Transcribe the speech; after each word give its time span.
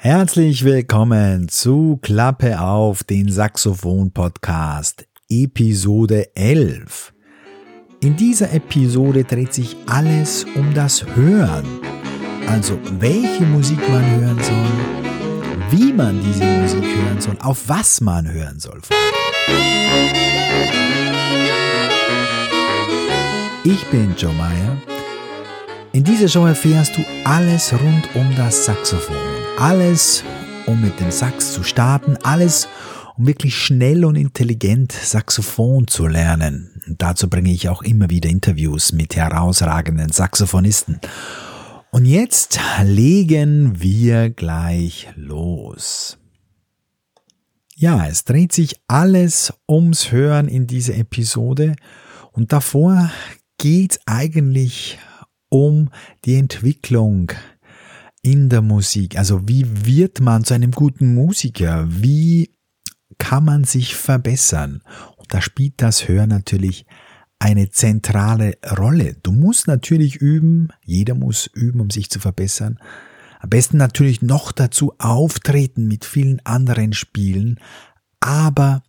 Herzlich 0.00 0.62
willkommen 0.62 1.48
zu 1.48 1.98
Klappe 2.00 2.60
auf 2.60 3.02
den 3.02 3.32
Saxophon 3.32 4.12
Podcast 4.12 5.08
Episode 5.28 6.36
11. 6.36 7.12
In 8.02 8.14
dieser 8.14 8.52
Episode 8.52 9.24
dreht 9.24 9.52
sich 9.52 9.74
alles 9.86 10.46
um 10.54 10.72
das 10.72 11.04
Hören. 11.16 11.64
Also 12.46 12.78
welche 13.00 13.42
Musik 13.42 13.80
man 13.88 14.08
hören 14.20 14.38
soll, 14.40 15.72
wie 15.72 15.92
man 15.92 16.22
diese 16.22 16.44
Musik 16.44 16.84
hören 16.84 17.20
soll, 17.20 17.36
auf 17.40 17.68
was 17.68 18.00
man 18.00 18.30
hören 18.30 18.60
soll. 18.60 18.80
Ich 23.64 23.84
bin 23.90 24.14
Joe 24.16 24.32
Meyer. 24.34 24.76
In 25.90 26.04
dieser 26.04 26.28
Show 26.28 26.46
erfährst 26.46 26.96
du 26.96 27.04
alles 27.24 27.72
rund 27.72 28.08
um 28.14 28.32
das 28.36 28.64
Saxophon. 28.64 29.37
Alles, 29.58 30.22
um 30.66 30.80
mit 30.80 31.00
dem 31.00 31.10
Sax 31.10 31.52
zu 31.52 31.64
starten. 31.64 32.16
Alles, 32.22 32.68
um 33.16 33.26
wirklich 33.26 33.56
schnell 33.56 34.04
und 34.04 34.14
intelligent 34.14 34.92
Saxophon 34.92 35.88
zu 35.88 36.06
lernen. 36.06 36.80
Und 36.86 37.02
dazu 37.02 37.28
bringe 37.28 37.50
ich 37.50 37.68
auch 37.68 37.82
immer 37.82 38.08
wieder 38.08 38.28
Interviews 38.30 38.92
mit 38.92 39.16
herausragenden 39.16 40.12
Saxophonisten. 40.12 41.00
Und 41.90 42.04
jetzt 42.04 42.60
legen 42.84 43.82
wir 43.82 44.30
gleich 44.30 45.08
los. 45.16 46.18
Ja, 47.74 48.06
es 48.06 48.22
dreht 48.22 48.52
sich 48.52 48.76
alles 48.86 49.52
ums 49.68 50.12
Hören 50.12 50.46
in 50.46 50.68
dieser 50.68 50.94
Episode. 50.94 51.74
Und 52.30 52.52
davor 52.52 53.10
geht 53.58 53.98
eigentlich 54.06 55.00
um 55.48 55.90
die 56.24 56.36
Entwicklung 56.36 57.32
in 58.22 58.48
der 58.48 58.62
Musik. 58.62 59.18
Also 59.18 59.48
wie 59.48 59.64
wird 59.86 60.20
man 60.20 60.44
zu 60.44 60.54
einem 60.54 60.72
guten 60.72 61.14
Musiker? 61.14 61.86
Wie 61.88 62.50
kann 63.18 63.44
man 63.44 63.64
sich 63.64 63.96
verbessern? 63.96 64.82
Und 65.16 65.32
da 65.32 65.40
spielt 65.40 65.74
das 65.76 66.08
Hören 66.08 66.28
natürlich 66.28 66.86
eine 67.38 67.70
zentrale 67.70 68.58
Rolle. 68.76 69.16
Du 69.22 69.32
musst 69.32 69.66
natürlich 69.66 70.16
üben, 70.16 70.68
jeder 70.84 71.14
muss 71.14 71.46
üben, 71.46 71.80
um 71.80 71.90
sich 71.90 72.10
zu 72.10 72.18
verbessern. 72.20 72.78
Am 73.40 73.50
besten 73.50 73.76
natürlich 73.76 74.22
noch 74.22 74.50
dazu 74.50 74.94
auftreten 74.98 75.86
mit 75.86 76.04
vielen 76.04 76.44
anderen 76.44 76.92
Spielen, 76.92 77.60
aber 78.18 78.82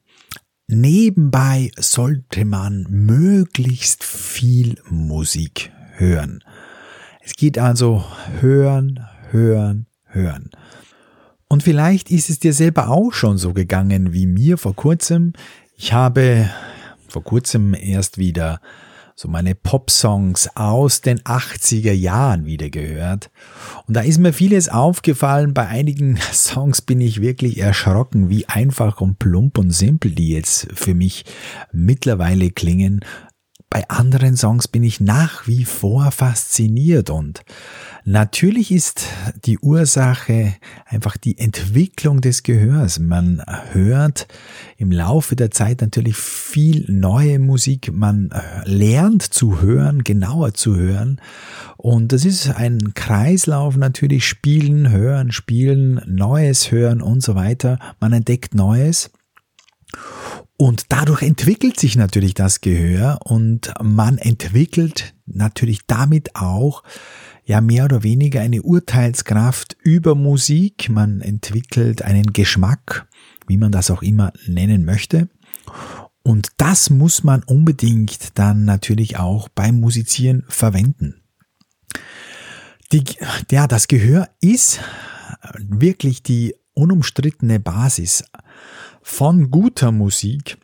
nebenbei 0.68 1.72
sollte 1.78 2.46
man 2.46 2.88
möglichst 2.90 4.04
viel 4.04 4.82
Musik 4.90 5.72
hören. 5.98 6.44
Es 7.22 7.34
geht 7.34 7.60
also 7.60 8.04
hören, 8.40 9.06
hören, 9.32 9.88
hören. 10.06 10.50
Und 11.48 11.64
vielleicht 11.64 12.12
ist 12.12 12.30
es 12.30 12.40
dir 12.40 12.54
selber 12.54 12.90
auch 12.90 13.12
schon 13.12 13.38
so 13.38 13.54
gegangen 13.54 14.14
wie 14.14 14.28
mir 14.28 14.58
vor 14.58 14.76
kurzem. 14.76 15.34
Ich 15.76 15.94
habe 15.94 16.50
vor 17.08 17.24
kurzem 17.24 17.74
erst 17.74 18.18
wieder 18.18 18.62
so 19.16 19.28
meine 19.28 19.54
Pop-Songs 19.54 20.56
aus 20.56 21.02
den 21.02 21.20
80er 21.20 21.92
Jahren 21.92 22.46
wieder 22.46 22.70
gehört. 22.70 23.30
Und 23.86 23.98
da 23.98 24.02
ist 24.02 24.18
mir 24.18 24.32
vieles 24.32 24.70
aufgefallen. 24.70 25.54
Bei 25.54 25.68
einigen 25.68 26.18
Songs 26.32 26.82
bin 26.82 27.02
ich 27.02 27.20
wirklich 27.20 27.58
erschrocken, 27.58 28.30
wie 28.30 28.48
einfach 28.48 29.02
und 29.02 29.20
plump 29.20 29.58
und 29.58 29.72
simpel 29.72 30.12
die 30.12 30.30
jetzt 30.30 30.68
für 30.74 30.94
mich 30.94 31.26
mittlerweile 31.74 32.50
klingen. 32.50 33.02
Bei 33.72 33.88
anderen 33.88 34.36
Songs 34.36 34.68
bin 34.68 34.84
ich 34.84 35.00
nach 35.00 35.46
wie 35.46 35.64
vor 35.64 36.10
fasziniert 36.10 37.12
und 37.12 37.42
natürlich 38.04 38.72
ist 38.72 39.06
die 39.46 39.60
Ursache 39.60 40.56
einfach 40.86 41.18
die 41.18 41.38
Entwicklung 41.38 42.20
des 42.20 42.42
Gehörs. 42.42 42.98
Man 42.98 43.44
hört 43.72 44.28
im 44.78 44.92
Laufe 44.92 45.36
der 45.36 45.52
Zeit 45.52 45.82
natürlich 45.82 46.18
viel 46.18 46.84
neue 46.88 47.38
Musik, 47.38 47.92
man 47.94 48.32
lernt 48.66 49.22
zu 49.22 49.62
hören, 49.62 50.04
genauer 50.04 50.56
zu 50.56 50.76
hören 50.76 51.22
und 51.78 52.12
das 52.12 52.26
ist 52.26 52.50
ein 52.50 52.96
Kreislauf 52.96 53.78
natürlich, 53.78 54.26
spielen, 54.28 54.90
hören, 54.90 55.32
spielen, 55.32 56.02
Neues 56.08 56.72
hören 56.72 57.04
und 57.04 57.22
so 57.22 57.36
weiter. 57.36 57.78
Man 58.00 58.14
entdeckt 58.14 58.56
Neues 58.56 59.12
und 60.62 60.88
dadurch 60.90 61.22
entwickelt 61.22 61.80
sich 61.80 61.96
natürlich 61.96 62.34
das 62.34 62.60
Gehör 62.60 63.20
und 63.24 63.74
man 63.82 64.18
entwickelt 64.18 65.14
natürlich 65.26 65.80
damit 65.88 66.36
auch 66.36 66.84
ja 67.46 67.62
mehr 67.62 67.86
oder 67.86 68.04
weniger 68.04 68.42
eine 68.42 68.62
Urteilskraft 68.62 69.78
über 69.82 70.16
Musik. 70.16 70.90
Man 70.90 71.22
entwickelt 71.22 72.02
einen 72.02 72.34
Geschmack, 72.34 73.08
wie 73.48 73.56
man 73.56 73.72
das 73.72 73.90
auch 73.90 74.02
immer 74.02 74.34
nennen 74.48 74.84
möchte. 74.84 75.30
Und 76.24 76.50
das 76.58 76.90
muss 76.90 77.24
man 77.24 77.42
unbedingt 77.44 78.38
dann 78.38 78.66
natürlich 78.66 79.18
auch 79.18 79.48
beim 79.48 79.80
Musizieren 79.80 80.44
verwenden. 80.50 81.22
Die, 82.92 83.06
ja, 83.50 83.66
das 83.66 83.88
Gehör 83.88 84.28
ist 84.42 84.82
wirklich 85.58 86.22
die 86.22 86.54
unumstrittene 86.74 87.62
Basis 87.62 88.26
von 89.10 89.50
guter 89.50 89.92
Musik. 89.92 90.58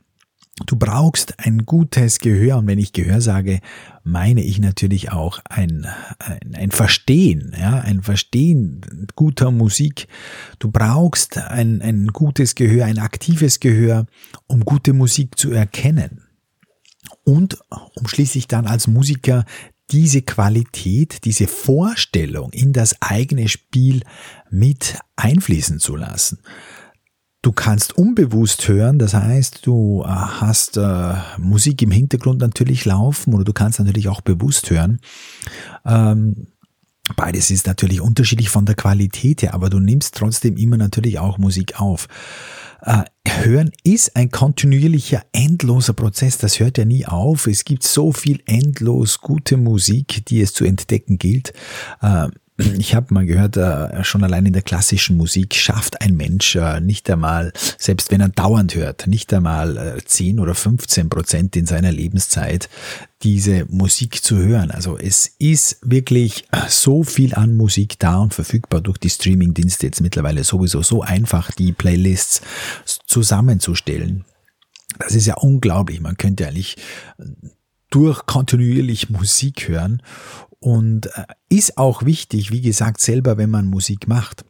Du 0.67 0.77
brauchst 0.77 1.39
ein 1.39 1.65
gutes 1.65 2.19
Gehör 2.19 2.59
und 2.59 2.67
wenn 2.67 2.79
ich 2.79 2.93
Gehör 2.93 3.19
sage, 3.19 3.59
meine 4.03 4.43
ich 4.43 4.59
natürlich 4.59 5.11
auch 5.11 5.39
ein, 5.49 5.87
ein, 6.19 6.55
ein 6.55 6.71
Verstehen, 6.71 7.53
ja, 7.59 7.79
ein 7.79 8.03
Verstehen 8.03 9.07
guter 9.15 9.51
Musik. 9.51 10.07
Du 10.59 10.71
brauchst 10.71 11.37
ein, 11.37 11.81
ein 11.81 12.07
gutes 12.07 12.55
Gehör, 12.55 12.85
ein 12.85 12.99
aktives 12.99 13.59
Gehör, 13.59 14.05
um 14.47 14.63
gute 14.63 14.93
Musik 14.93 15.37
zu 15.37 15.51
erkennen. 15.51 16.21
Und 17.23 17.57
um 17.95 18.07
schließlich 18.07 18.47
dann 18.47 18.67
als 18.67 18.87
Musiker 18.87 19.43
diese 19.91 20.21
Qualität, 20.21 21.25
diese 21.25 21.47
Vorstellung 21.47 22.51
in 22.53 22.73
das 22.73 23.01
eigene 23.01 23.49
Spiel 23.49 24.03
mit 24.49 24.97
einfließen 25.15 25.79
zu 25.79 25.95
lassen. 25.95 26.39
Du 27.45 27.51
kannst 27.51 27.95
unbewusst 27.95 28.67
hören, 28.67 28.97
das 28.97 29.13
heißt, 29.13 29.67
du 29.67 30.01
äh, 30.03 30.07
hast 30.07 30.77
äh, 30.77 31.13
Musik 31.37 31.79
im 31.83 31.91
Hintergrund 31.91 32.39
natürlich 32.39 32.85
laufen 32.85 33.35
oder 33.35 33.43
du 33.43 33.53
kannst 33.53 33.77
natürlich 33.77 34.07
auch 34.07 34.21
bewusst 34.21 34.71
hören. 34.71 34.99
Ähm, 35.85 36.47
beides 37.15 37.51
ist 37.51 37.67
natürlich 37.67 38.01
unterschiedlich 38.01 38.49
von 38.49 38.65
der 38.65 38.73
Qualität 38.73 39.43
her, 39.43 39.53
aber 39.53 39.69
du 39.69 39.79
nimmst 39.79 40.15
trotzdem 40.15 40.57
immer 40.57 40.77
natürlich 40.77 41.19
auch 41.19 41.37
Musik 41.37 41.79
auf. 41.79 42.07
Äh, 42.81 43.03
hören 43.27 43.69
ist 43.83 44.15
ein 44.15 44.31
kontinuierlicher, 44.31 45.21
endloser 45.31 45.93
Prozess. 45.93 46.39
Das 46.39 46.59
hört 46.59 46.79
ja 46.79 46.85
nie 46.85 47.05
auf. 47.05 47.45
Es 47.45 47.63
gibt 47.63 47.83
so 47.83 48.11
viel 48.11 48.41
endlos 48.47 49.21
gute 49.21 49.57
Musik, 49.57 50.25
die 50.25 50.41
es 50.41 50.51
zu 50.51 50.65
entdecken 50.65 51.19
gilt. 51.19 51.53
Äh, 52.01 52.29
ich 52.57 52.95
habe 52.95 53.13
mal 53.13 53.25
gehört, 53.25 53.57
äh, 53.57 54.03
schon 54.05 54.23
allein 54.23 54.45
in 54.45 54.53
der 54.53 54.61
klassischen 54.61 55.17
Musik 55.17 55.55
schafft 55.55 56.01
ein 56.01 56.15
Mensch 56.15 56.55
äh, 56.55 56.79
nicht 56.79 57.09
einmal, 57.09 57.51
selbst 57.77 58.11
wenn 58.11 58.21
er 58.21 58.29
dauernd 58.29 58.75
hört, 58.75 59.07
nicht 59.07 59.33
einmal 59.33 59.77
äh, 59.77 60.03
10 60.03 60.39
oder 60.39 60.55
15 60.55 61.09
Prozent 61.09 61.55
in 61.57 61.65
seiner 61.65 61.91
Lebenszeit 61.91 62.69
diese 63.23 63.65
Musik 63.65 64.23
zu 64.23 64.37
hören. 64.37 64.71
Also 64.71 64.97
es 64.97 65.35
ist 65.37 65.79
wirklich 65.81 66.47
so 66.69 67.03
viel 67.03 67.35
an 67.35 67.57
Musik 67.57 67.99
da 67.99 68.19
und 68.19 68.33
verfügbar 68.33 68.79
durch 68.79 68.99
die 68.99 69.09
Streaming-Dienste 69.09 69.87
jetzt 69.87 70.01
mittlerweile 70.01 70.43
sowieso 70.45 70.81
so 70.81 71.01
einfach, 71.01 71.51
die 71.51 71.73
Playlists 71.73 72.41
zusammenzustellen. 73.05 74.23
Das 74.99 75.13
ist 75.13 75.25
ja 75.25 75.35
unglaublich. 75.35 75.99
Man 75.99 76.15
könnte 76.15 76.47
eigentlich 76.47 76.77
durch 77.89 78.25
kontinuierlich 78.25 79.09
Musik 79.09 79.69
hören 79.69 80.01
und 80.59 81.07
äh, 81.15 81.25
ist 81.49 81.77
auch 81.77 82.05
wichtig, 82.05 82.51
wie 82.51 82.61
gesagt, 82.61 83.01
selber, 83.01 83.37
wenn 83.37 83.49
man 83.49 83.67
Musik 83.67 84.07
macht. 84.07 84.45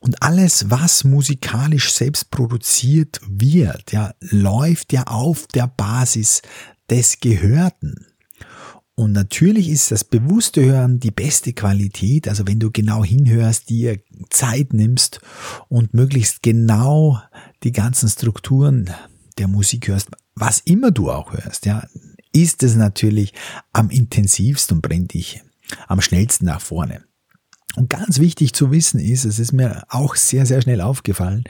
Und 0.00 0.22
alles, 0.22 0.70
was 0.70 1.04
musikalisch 1.04 1.92
selbst 1.92 2.30
produziert 2.30 3.20
wird, 3.26 3.92
ja, 3.92 4.14
läuft 4.20 4.92
ja 4.92 5.04
auf 5.04 5.46
der 5.46 5.66
Basis 5.66 6.42
des 6.90 7.20
Gehörten. 7.20 8.06
Und 8.94 9.12
natürlich 9.12 9.68
ist 9.68 9.90
das 9.90 10.04
bewusste 10.04 10.64
Hören 10.64 11.00
die 11.00 11.10
beste 11.10 11.52
Qualität. 11.52 12.28
Also 12.28 12.46
wenn 12.46 12.60
du 12.60 12.70
genau 12.70 13.04
hinhörst, 13.04 13.70
dir 13.70 13.98
Zeit 14.30 14.74
nimmst 14.74 15.20
und 15.68 15.94
möglichst 15.94 16.42
genau 16.42 17.20
die 17.62 17.72
ganzen 17.72 18.08
Strukturen 18.08 18.90
der 19.38 19.48
Musik 19.48 19.88
hörst, 19.88 20.08
was 20.34 20.60
immer 20.60 20.90
du 20.90 21.10
auch 21.10 21.32
hörst, 21.32 21.66
ja, 21.66 21.86
ist 22.32 22.62
es 22.62 22.76
natürlich 22.76 23.32
am 23.72 23.90
intensivsten 23.90 24.78
und 24.78 24.82
bringt 24.82 25.14
dich 25.14 25.42
am 25.88 26.00
schnellsten 26.00 26.46
nach 26.46 26.60
vorne. 26.60 27.04
Und 27.74 27.88
ganz 27.88 28.18
wichtig 28.18 28.52
zu 28.52 28.70
wissen 28.70 29.00
ist, 29.00 29.24
es 29.24 29.38
ist 29.38 29.52
mir 29.52 29.84
auch 29.88 30.14
sehr, 30.14 30.44
sehr 30.44 30.60
schnell 30.60 30.82
aufgefallen, 30.82 31.44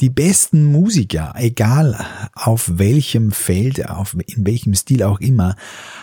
die 0.00 0.08
besten 0.08 0.64
Musiker, 0.64 1.34
egal 1.36 2.02
auf 2.32 2.78
welchem 2.78 3.30
Feld, 3.30 3.86
auf, 3.86 4.14
in 4.14 4.46
welchem 4.46 4.74
Stil 4.74 5.02
auch 5.02 5.20
immer, 5.20 5.54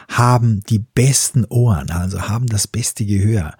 haben 0.09 0.62
die 0.69 0.77
besten 0.77 1.45
Ohren, 1.45 1.89
also 1.89 2.21
haben 2.21 2.45
das 2.45 2.68
beste 2.68 3.03
Gehör. 3.06 3.56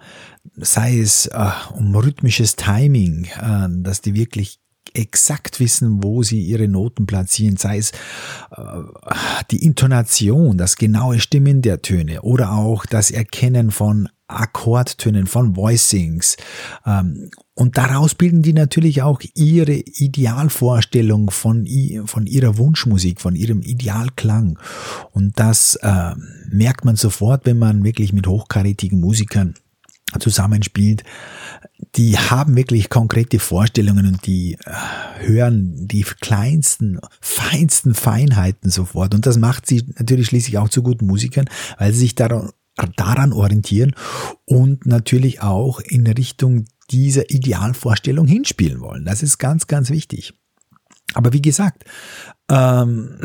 Sei 0.54 1.00
es 1.00 1.26
äh, 1.26 1.50
um 1.72 1.94
rhythmisches 1.96 2.54
Timing, 2.54 3.24
äh, 3.40 3.66
dass 3.82 4.00
die 4.00 4.14
wirklich 4.14 4.60
exakt 4.94 5.60
wissen, 5.60 6.02
wo 6.02 6.22
sie 6.22 6.40
ihre 6.40 6.68
Noten 6.68 7.06
platzieren, 7.06 7.56
sei 7.56 7.78
es 7.78 7.90
äh, 8.56 8.62
die 9.50 9.64
Intonation, 9.64 10.56
das 10.56 10.76
genaue 10.76 11.20
Stimmen 11.20 11.62
der 11.62 11.82
Töne 11.82 12.22
oder 12.22 12.52
auch 12.52 12.86
das 12.86 13.10
Erkennen 13.10 13.70
von 13.70 14.08
Akkordtönen, 14.26 15.26
von 15.26 15.56
Voicings. 15.56 16.36
Ähm, 16.86 17.30
und 17.54 17.76
daraus 17.76 18.14
bilden 18.14 18.42
die 18.42 18.52
natürlich 18.52 19.02
auch 19.02 19.20
ihre 19.34 19.74
Idealvorstellung 19.74 21.30
von, 21.30 21.66
von 22.06 22.26
ihrer 22.26 22.56
Wunschmusik, 22.56 23.20
von 23.20 23.36
ihrem 23.36 23.62
Idealklang. 23.62 24.58
Und 25.12 25.38
das 25.38 25.76
äh, 25.82 26.14
merkt 26.50 26.84
man 26.84 26.96
sofort, 26.96 27.46
wenn 27.46 27.58
man 27.58 27.84
wirklich 27.84 28.12
mit 28.12 28.26
hochkarätigen 28.26 29.00
Musikern 29.00 29.54
zusammenspielt, 30.18 31.02
die 31.96 32.18
haben 32.18 32.56
wirklich 32.56 32.88
konkrete 32.88 33.38
Vorstellungen 33.38 34.06
und 34.06 34.26
die 34.26 34.54
äh, 34.64 35.26
hören 35.26 35.86
die 35.86 36.02
kleinsten, 36.02 37.00
feinsten 37.20 37.94
Feinheiten 37.94 38.70
sofort. 38.70 39.14
Und 39.14 39.26
das 39.26 39.38
macht 39.38 39.66
sie 39.66 39.84
natürlich 39.98 40.28
schließlich 40.28 40.58
auch 40.58 40.68
zu 40.68 40.82
guten 40.82 41.06
Musikern, 41.06 41.46
weil 41.78 41.92
sie 41.92 42.00
sich 42.00 42.14
daran, 42.14 42.50
daran 42.96 43.32
orientieren 43.32 43.94
und 44.44 44.86
natürlich 44.86 45.42
auch 45.42 45.80
in 45.80 46.06
Richtung 46.06 46.66
dieser 46.90 47.30
Idealvorstellung 47.30 48.26
hinspielen 48.26 48.80
wollen. 48.80 49.04
Das 49.04 49.22
ist 49.22 49.38
ganz, 49.38 49.66
ganz 49.66 49.90
wichtig. 49.90 50.34
Aber 51.14 51.32
wie 51.32 51.42
gesagt, 51.42 51.84
ähm, 52.50 53.18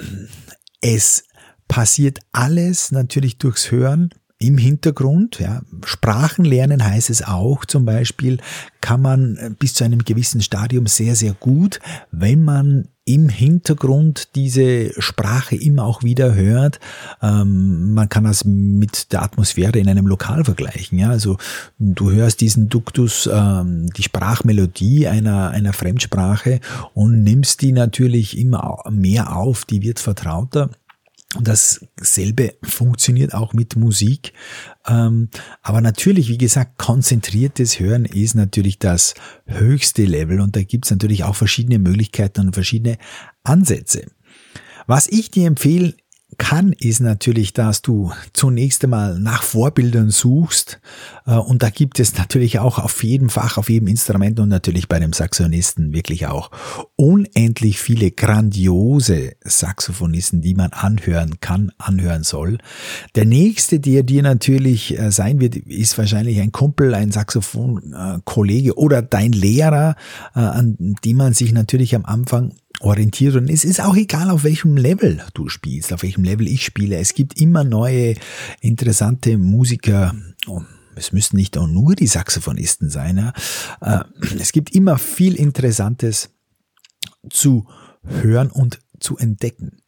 es 0.82 1.24
passiert 1.68 2.20
alles 2.32 2.92
natürlich 2.92 3.38
durchs 3.38 3.72
Hören 3.72 4.10
im 4.40 4.58
Hintergrund. 4.58 5.40
Ja. 5.40 5.62
Sprachen 5.86 6.46
lernen 6.46 6.84
heißt 6.84 7.10
es 7.10 7.22
auch 7.22 7.66
zum 7.66 7.86
Beispiel, 7.86 8.38
kann 8.82 9.02
man 9.02 9.56
bis 9.60 9.74
zu 9.74 9.84
einem 9.84 10.04
gewissen 10.06 10.42
Stadium 10.42 10.88
sehr, 10.88 11.16
sehr 11.16 11.34
gut, 11.34 11.80
wenn 12.12 12.44
man 12.44 12.88
im 13.04 13.28
Hintergrund 13.28 14.36
diese 14.36 14.92
Sprache 15.02 15.56
immer 15.56 15.84
auch 15.84 16.04
wieder 16.04 16.36
hört. 16.36 16.80
Ähm, 17.22 17.94
man 17.94 18.08
kann 18.08 18.24
das 18.24 18.46
mit 18.46 19.12
der 19.12 19.24
Atmosphäre 19.24 19.80
in 19.80 19.90
einem 19.90 20.06
Lokal 20.06 20.46
vergleichen. 20.46 21.00
Ja? 21.00 21.10
Also 21.10 21.38
du 21.80 22.12
hörst 22.12 22.40
diesen 22.40 22.70
Duktus, 22.70 23.28
ähm, 23.32 23.90
die 23.98 24.04
Sprachmelodie 24.04 25.08
einer, 25.08 25.50
einer 25.50 25.74
Fremdsprache 25.74 26.60
und 26.94 27.24
nimmst 27.24 27.62
die 27.62 27.72
natürlich 27.72 28.38
immer 28.38 28.84
mehr 28.90 29.36
auf, 29.36 29.66
die 29.66 29.82
wird 29.82 30.00
vertrauter. 30.00 30.70
Und 31.36 31.48
dasselbe 31.48 32.56
funktioniert 32.64 33.36
auch 33.36 33.54
mit 33.54 33.76
Musik. 33.76 34.34
Ähm, 34.88 35.30
aber 35.62 35.80
natürlich, 35.80 36.28
wie 36.28 36.40
gesagt, 36.40 36.80
konzentriertes 36.80 37.80
Hören 37.80 38.06
ist 38.06 38.34
natürlich 38.34 38.80
das 38.80 39.14
höchste 39.46 40.06
Level 40.06 40.42
und 40.42 40.56
da 40.56 40.64
gibt 40.64 40.86
es 40.86 40.92
natürlich 40.92 41.24
auch 41.24 41.36
verschiedene 41.36 41.78
Möglichkeiten 41.78 42.48
und 42.48 42.54
verschiedene 42.54 42.98
Ansätze. 43.44 44.08
Was 44.88 45.08
ich 45.08 45.30
dir 45.30 45.46
empfehle, 45.46 45.94
kann, 46.38 46.74
ist 46.74 47.00
natürlich, 47.00 47.54
dass 47.54 47.82
du 47.82 48.12
zunächst 48.34 48.84
einmal 48.84 49.20
nach 49.20 49.42
Vorbildern 49.42 50.12
suchst. 50.12 50.80
Äh, 51.26 51.34
und 51.34 51.64
da 51.64 51.70
gibt 51.70 52.00
es 52.00 52.18
natürlich 52.18 52.60
auch 52.60 52.78
auf 52.78 53.04
jedem 53.04 53.30
Fach, 53.30 53.58
auf 53.58 53.70
jedem 53.70 53.88
Instrument 53.88 54.40
und 54.40 54.50
natürlich 54.50 54.88
bei 54.88 55.00
dem 55.00 55.12
Saxonisten 55.12 55.92
wirklich 55.92 56.28
auch 56.28 56.52
unendlich 56.96 57.80
viele 57.80 58.12
grandiose 58.12 59.34
Saxophonisten, 59.44 60.42
die 60.42 60.54
man 60.54 60.72
anhören 60.72 61.40
kann, 61.42 61.72
anhören 61.78 62.24
soll. 62.24 62.60
Der 63.16 63.26
nächste, 63.26 63.80
der 63.80 64.04
dir 64.04 64.22
natürlich 64.22 64.98
äh, 65.00 65.12
sein 65.12 65.40
wird, 65.40 65.56
ist 65.56 65.98
wahrscheinlich 65.98 66.40
ein 66.40 66.52
Kumpel, 66.52 66.94
ein 66.94 67.12
Saxophonkollege 67.12 68.78
oder 68.78 69.02
dein 69.02 69.32
Lehrer, 69.32 69.96
äh, 70.36 70.40
an 70.40 70.96
die 71.04 71.16
man 71.16 71.34
sich 71.34 71.54
natürlich 71.54 71.96
am 71.96 72.06
Anfang 72.06 72.54
orientieren. 72.80 73.50
Es 73.50 73.64
ist 73.64 73.82
auch 73.82 73.96
egal, 73.96 74.30
auf 74.30 74.44
welchem 74.44 74.78
Level 74.78 75.22
du 75.34 75.50
spielst, 75.50 75.94
auf 75.94 76.04
welchem 76.04 76.24
Level 76.24 76.48
ich 76.48 76.64
spiele. 76.64 76.98
Es 76.98 77.14
gibt 77.14 77.40
immer 77.40 77.64
neue, 77.64 78.16
interessante 78.62 79.38
Musiker. 79.38 80.16
Oh, 80.48 80.62
es 80.96 81.12
müssen 81.12 81.38
nicht 81.38 81.58
auch 81.58 81.68
nur 81.68 81.96
die 81.96 82.08
Saxophonisten 82.08 82.90
sein. 82.90 83.18
Ja. 83.18 83.34
Äh, 83.82 84.04
es 84.40 84.52
gibt 84.52 84.76
immer 84.76 84.98
viel 84.98 85.36
Interessantes 85.36 86.30
zu 87.30 87.68
hören 88.04 88.50
und 88.50 88.80
zu 89.00 89.18
entdecken. 89.18 89.82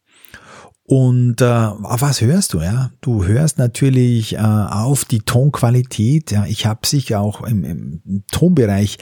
Und 0.92 1.40
äh, 1.40 1.44
auf 1.44 2.02
was 2.02 2.20
hörst 2.20 2.52
du? 2.52 2.60
Ja, 2.60 2.90
du 3.00 3.24
hörst 3.24 3.56
natürlich 3.56 4.34
äh, 4.34 4.40
auf 4.40 5.06
die 5.06 5.20
Tonqualität. 5.20 6.30
Ja, 6.32 6.44
ich 6.44 6.66
habe 6.66 6.86
sicher 6.86 7.18
auch 7.18 7.40
im, 7.44 7.64
im 7.64 8.24
Tonbereich 8.30 8.98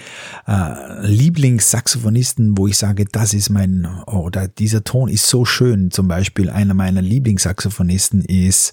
äh, 0.47 1.05
Lieblingssaxophonisten, 1.05 2.57
wo 2.57 2.69
ich 2.69 2.79
sage, 2.79 3.07
das 3.11 3.35
ist 3.35 3.51
mein 3.51 3.89
oder 4.07 4.47
dieser 4.47 4.85
Ton 4.85 5.09
ist 5.09 5.27
so 5.27 5.45
schön. 5.45 5.91
Zum 5.91 6.07
Beispiel 6.07 6.49
einer 6.49 6.75
meiner 6.75 7.03
Lieblingssaxophonisten 7.03 8.25
ist 8.25 8.71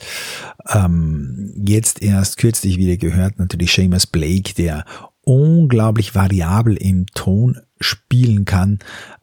ähm, 0.72 1.56
jetzt 1.66 2.04
erst 2.04 2.38
kürzlich 2.38 2.78
wieder 2.78 2.98
gehört 2.98 3.40
natürlich 3.40 3.74
Seamus 3.74 4.06
Blake, 4.06 4.54
der 4.54 4.86
unglaublich 5.22 6.14
variabel 6.14 6.78
im 6.78 7.08
Ton 7.16 7.58
spielen 7.82 8.46
kann. 8.46 8.78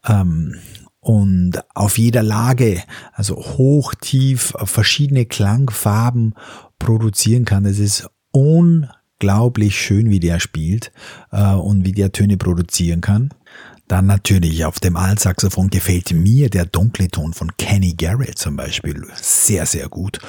Ähm, 0.04 0.56
und 1.04 1.62
auf 1.74 1.98
jeder 1.98 2.22
Lage, 2.22 2.82
also 3.12 3.36
hoch, 3.36 3.94
tief, 3.94 4.54
verschiedene 4.64 5.26
Klangfarben 5.26 6.34
produzieren 6.78 7.44
kann. 7.44 7.64
Das 7.64 7.78
ist 7.78 8.08
unglaublich 8.32 9.78
schön, 9.78 10.08
wie 10.08 10.20
der 10.20 10.40
spielt 10.40 10.92
äh, 11.30 11.52
und 11.52 11.84
wie 11.84 11.92
der 11.92 12.12
Töne 12.12 12.38
produzieren 12.38 13.02
kann. 13.02 13.28
Dann 13.86 14.06
natürlich 14.06 14.64
auf 14.64 14.80
dem 14.80 14.96
Altsaxophon 14.96 15.68
gefällt 15.68 16.10
mir 16.12 16.48
der 16.48 16.64
dunkle 16.64 17.08
Ton 17.08 17.34
von 17.34 17.54
Kenny 17.58 17.92
Garrett 17.92 18.38
zum 18.38 18.56
Beispiel 18.56 19.06
sehr, 19.14 19.66
sehr 19.66 19.88
gut. 19.88 20.20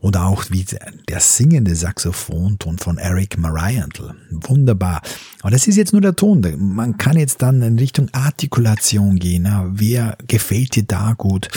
Und 0.00 0.16
auch 0.16 0.46
wie 0.50 0.66
der 1.08 1.20
singende 1.20 1.76
Saxophonton 1.76 2.78
von 2.78 2.98
Eric 2.98 3.38
Marienthal. 3.38 4.16
Wunderbar. 4.30 5.02
Aber 5.40 5.50
das 5.50 5.68
ist 5.68 5.76
jetzt 5.76 5.92
nur 5.92 6.02
der 6.02 6.16
Ton. 6.16 6.42
Man 6.58 6.98
kann 6.98 7.16
jetzt 7.16 7.42
dann 7.42 7.62
in 7.62 7.78
Richtung 7.78 8.08
Artikulation 8.12 9.16
gehen. 9.16 9.48
Wer 9.74 10.18
gefällt 10.26 10.74
dir 10.74 10.84
da 10.84 11.14
gut? 11.16 11.48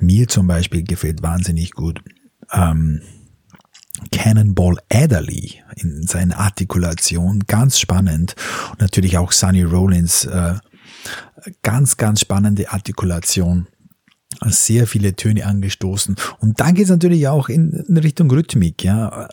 Mir 0.00 0.26
zum 0.26 0.46
Beispiel 0.46 0.84
gefällt 0.84 1.22
wahnsinnig 1.22 1.72
gut. 1.72 2.00
Ähm, 2.50 3.02
Cannonball 4.12 4.76
Adderley 4.90 5.60
in 5.76 6.06
seiner 6.06 6.38
Artikulation, 6.38 7.44
ganz 7.46 7.78
spannend. 7.78 8.36
Und 8.70 8.80
natürlich 8.80 9.18
auch 9.18 9.32
Sonny 9.32 9.62
Rollins 9.62 10.24
äh, 10.24 10.54
Ganz, 11.62 11.96
ganz 11.96 12.20
spannende 12.20 12.70
Artikulation 12.70 13.66
sehr 14.44 14.86
viele 14.86 15.16
Töne 15.16 15.46
angestoßen. 15.46 16.16
Und 16.40 16.60
dann 16.60 16.74
geht 16.74 16.84
es 16.84 16.90
natürlich 16.90 17.28
auch 17.28 17.48
in, 17.48 17.72
in 17.88 17.96
Richtung 17.96 18.30
Rhythmik, 18.30 18.84
ja 18.84 19.28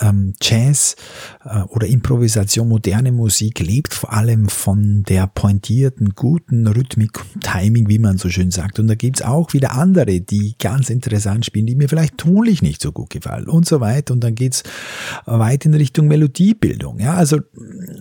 ähm, 0.00 0.34
Jazz 0.40 0.96
äh, 1.44 1.62
oder 1.62 1.86
Improvisation, 1.86 2.68
moderne 2.68 3.12
Musik 3.12 3.60
lebt 3.60 3.94
vor 3.94 4.12
allem 4.12 4.48
von 4.48 5.02
der 5.08 5.26
pointierten, 5.26 6.10
guten 6.14 6.66
Rhythmik, 6.66 7.18
Timing, 7.40 7.88
wie 7.88 7.98
man 7.98 8.18
so 8.18 8.28
schön 8.28 8.50
sagt. 8.50 8.78
Und 8.78 8.88
da 8.88 8.94
gibt's 8.94 9.22
auch 9.22 9.52
wieder 9.52 9.72
andere, 9.72 10.20
die 10.20 10.54
ganz 10.58 10.90
interessant 10.90 11.46
spielen, 11.46 11.66
die 11.66 11.74
mir 11.74 11.88
vielleicht 11.88 12.18
tonlich 12.18 12.62
nicht 12.62 12.80
so 12.80 12.92
gut 12.92 13.10
gefallen 13.10 13.48
und 13.48 13.66
so 13.66 13.80
weiter. 13.80 14.14
Und 14.14 14.22
dann 14.22 14.34
geht's 14.34 14.62
weit 15.24 15.64
in 15.64 15.74
Richtung 15.74 16.08
Melodiebildung. 16.08 17.00
Ja, 17.00 17.14
also 17.14 17.40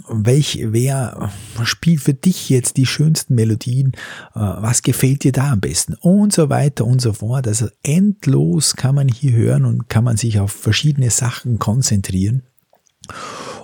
welch, 0.10 0.60
wer 0.70 1.32
spielt 1.63 2.01
für 2.01 2.13
dich 2.13 2.50
jetzt 2.50 2.77
die 2.77 2.86
schönsten 2.86 3.36
Melodien? 3.36 3.94
Äh, 4.36 4.39
was 4.39 4.82
gefällt 4.82 5.24
dir 5.24 5.32
da 5.32 5.51
am 5.51 5.60
besten? 5.60 5.96
Und 5.96 6.34
so 6.34 6.50
weiter 6.50 6.86
und 6.86 7.01
so 7.01 7.13
fort. 7.13 7.48
Also 7.48 7.68
endlos 7.84 8.75
kann 8.75 8.96
man 8.96 9.08
hier 9.08 9.34
hören 9.34 9.66
und 9.66 9.89
kann 9.89 10.04
man 10.04 10.18
sich 10.18 10.39
auf 10.39 10.51
verschiedene 10.51 11.10
Sachen 11.10 11.60
konzentrieren 11.60 11.87
konzentrieren. 11.88 12.44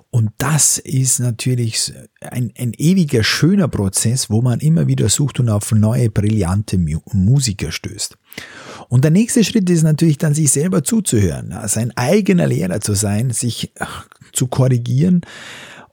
Und 0.10 0.30
das 0.38 0.78
ist 0.78 1.20
natürlich 1.20 1.92
ein, 2.22 2.54
ein 2.58 2.74
ewiger 2.78 3.24
schöner 3.24 3.68
Prozess, 3.68 4.30
wo 4.30 4.42
man 4.42 4.60
immer 4.60 4.88
wieder 4.88 5.10
sucht 5.10 5.40
und 5.40 5.50
auf 5.50 5.72
neue 5.72 6.10
brillante 6.10 6.78
Musiker 6.78 7.72
stößt. 7.72 8.16
Und 8.90 9.04
der 9.04 9.12
nächste 9.12 9.44
Schritt 9.44 9.70
ist 9.70 9.84
natürlich 9.84 10.20
dann, 10.20 10.36
sich 10.36 10.52
selber 10.52 10.84
zuzuhören, 10.84 11.54
sein 11.66 11.92
eigener 11.98 12.48
Lehrer 12.48 12.80
zu 12.80 12.94
sein, 12.94 13.32
sich 13.32 13.74
zu 14.32 14.48
korrigieren. 14.48 15.22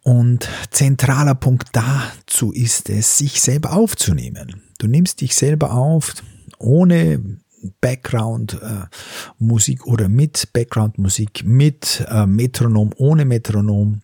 Und 0.02 0.48
zentraler 0.70 1.34
Punkt 1.34 1.68
dazu 1.72 2.52
ist 2.52 2.90
es, 2.90 3.18
sich 3.18 3.40
selber 3.40 3.72
aufzunehmen. 3.72 4.62
Du 4.78 4.86
nimmst 4.86 5.22
dich 5.22 5.34
selber 5.34 5.72
auf, 5.72 6.14
ohne 6.58 7.39
Background-Musik 7.80 9.80
äh, 9.80 9.90
oder 9.90 10.08
mit 10.08 10.52
Background-Musik, 10.52 11.42
mit 11.44 12.06
äh, 12.08 12.26
Metronom, 12.26 12.92
ohne 12.96 13.24
Metronom. 13.24 14.02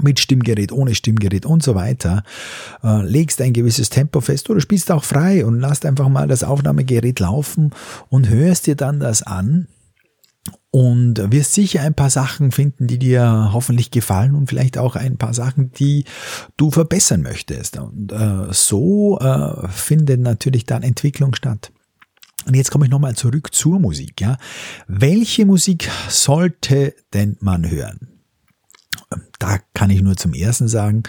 mit 0.00 0.18
Stimmgerät, 0.18 0.72
ohne 0.72 0.96
Stimmgerät 0.96 1.46
und 1.46 1.62
so 1.62 1.76
weiter, 1.76 2.24
äh, 2.82 3.00
legst 3.02 3.40
ein 3.40 3.52
gewisses 3.52 3.90
Tempo 3.90 4.20
fest 4.20 4.50
oder 4.50 4.60
spielst 4.60 4.90
auch 4.90 5.04
frei 5.04 5.46
und 5.46 5.60
lasst 5.60 5.86
einfach 5.86 6.08
mal 6.08 6.26
das 6.26 6.42
Aufnahmegerät 6.42 7.20
laufen 7.20 7.70
und 8.08 8.28
hörst 8.28 8.66
dir 8.66 8.74
dann 8.74 8.98
das 8.98 9.22
an 9.22 9.68
und 10.74 11.30
wirst 11.30 11.52
sicher 11.52 11.82
ein 11.82 11.94
paar 11.94 12.10
Sachen 12.10 12.50
finden, 12.50 12.88
die 12.88 12.98
dir 12.98 13.50
hoffentlich 13.52 13.92
gefallen 13.92 14.34
und 14.34 14.48
vielleicht 14.48 14.76
auch 14.76 14.96
ein 14.96 15.16
paar 15.16 15.32
Sachen, 15.32 15.70
die 15.70 16.04
du 16.56 16.72
verbessern 16.72 17.22
möchtest. 17.22 17.78
Und 17.78 18.10
äh, 18.10 18.48
so 18.50 19.16
äh, 19.20 19.68
findet 19.68 20.20
natürlich 20.20 20.66
dann 20.66 20.82
Entwicklung 20.82 21.36
statt. 21.36 21.70
Und 22.46 22.54
jetzt 22.54 22.70
komme 22.70 22.84
ich 22.86 22.90
nochmal 22.90 23.14
zurück 23.14 23.54
zur 23.54 23.80
Musik. 23.80 24.20
Ja, 24.20 24.36
welche 24.86 25.46
Musik 25.46 25.90
sollte 26.08 26.94
denn 27.12 27.36
man 27.40 27.70
hören? 27.70 28.08
Da 29.38 29.58
kann 29.74 29.90
ich 29.90 30.02
nur 30.02 30.16
zum 30.16 30.34
ersten 30.34 30.68
sagen, 30.68 31.02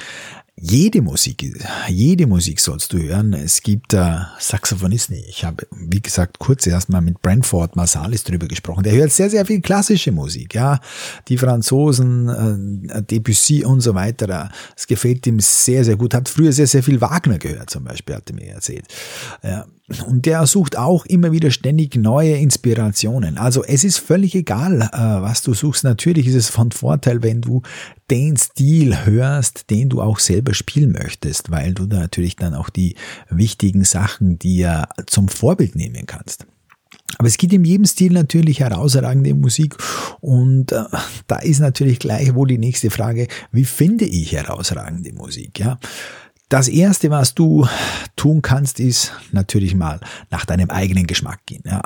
jede 0.58 1.02
Musik, 1.02 1.46
jede 1.90 2.28
Musik 2.28 2.62
sollst 2.62 2.94
du 2.94 2.98
hören. 2.98 3.34
Es 3.34 3.62
gibt 3.62 3.94
äh, 3.94 4.20
Saxophonisten. 4.40 5.18
Ich 5.28 5.44
habe, 5.44 5.68
wie 5.72 6.02
gesagt, 6.02 6.40
kurz 6.40 6.66
erstmal 6.66 7.02
mit 7.02 7.22
Brentford 7.22 7.76
Marsalis 7.76 8.24
drüber 8.24 8.48
gesprochen. 8.48 8.84
Der 8.84 8.94
hört 8.94 9.12
sehr, 9.12 9.30
sehr 9.30 9.46
viel 9.46 9.60
klassische 9.60 10.14
Musik. 10.14 10.56
Ja, 10.56 10.80
die 11.28 11.38
Franzosen, 11.38 12.88
äh, 12.88 13.04
Debussy 13.04 13.66
und 13.66 13.82
so 13.82 13.96
weiter. 13.96 14.50
Es 14.78 14.88
gefällt 14.88 15.28
ihm 15.28 15.42
sehr, 15.42 15.84
sehr 15.84 15.98
gut. 15.98 16.14
Hat 16.14 16.30
früher 16.30 16.54
sehr, 16.54 16.68
sehr 16.68 16.84
viel 16.84 17.02
Wagner 17.02 17.38
gehört, 17.38 17.70
zum 17.70 17.84
Beispiel, 17.84 18.16
hat 18.16 18.30
er 18.30 18.36
mir 18.36 18.54
erzählt. 18.54 18.86
Ja. 19.44 19.66
Und 20.08 20.26
der 20.26 20.48
sucht 20.48 20.78
auch 20.78 21.06
immer 21.06 21.32
wieder 21.32 21.52
ständig 21.52 21.96
neue 21.96 22.38
Inspirationen. 22.38 23.38
Also 23.38 23.64
es 23.64 23.84
ist 23.84 24.00
völlig 24.00 24.34
egal, 24.34 24.82
äh, 24.82 24.98
was 24.98 25.44
du 25.44 25.54
suchst. 25.54 25.84
Natürlich 25.84 26.26
ist 26.26 26.36
es 26.36 26.50
von 26.50 26.72
Vorteil, 26.72 27.22
wenn 27.22 27.42
du 27.42 27.62
den 28.10 28.38
Stil 28.38 29.06
hörst, 29.06 29.70
den 29.70 29.90
du 29.90 30.02
auch 30.02 30.20
selber 30.20 30.54
spielen 30.54 30.92
möchtest, 30.92 31.52
weil 31.52 31.74
du 31.74 31.86
da 31.86 32.00
natürlich 32.00 32.36
dann 32.36 32.54
auch 32.54 32.70
die 32.70 32.96
wichtigen 33.30 33.84
Sachen 33.84 34.38
dir 34.38 34.88
zum 35.08 35.28
Vorbild 35.28 35.76
nehmen 35.76 36.06
kannst. 36.06 36.46
Aber 37.18 37.28
es 37.28 37.38
gibt 37.38 37.54
in 37.54 37.64
jedem 37.64 37.86
Stil 37.86 38.14
natürlich 38.14 38.60
herausragende 38.60 39.34
Musik 39.34 39.76
und 40.22 40.72
äh, 40.72 40.84
da 41.28 41.38
ist 41.38 41.60
natürlich 41.60 42.00
gleich 42.00 42.34
wohl 42.36 42.48
die 42.48 42.58
nächste 42.58 42.90
Frage, 42.90 43.28
wie 43.52 43.66
finde 43.66 44.06
ich 44.06 44.34
herausragende 44.34 45.14
Musik, 45.14 45.60
ja? 45.60 45.80
Das 46.48 46.68
erste, 46.68 47.10
was 47.10 47.34
du 47.34 47.68
tun 48.16 48.44
kannst, 48.44 48.80
ist 48.80 49.14
natürlich 49.32 49.74
mal 49.74 50.00
nach 50.30 50.46
deinem 50.46 50.70
eigenen 50.70 51.08
Geschmack 51.08 51.40
gehen. 51.48 51.64
Ja, 51.66 51.82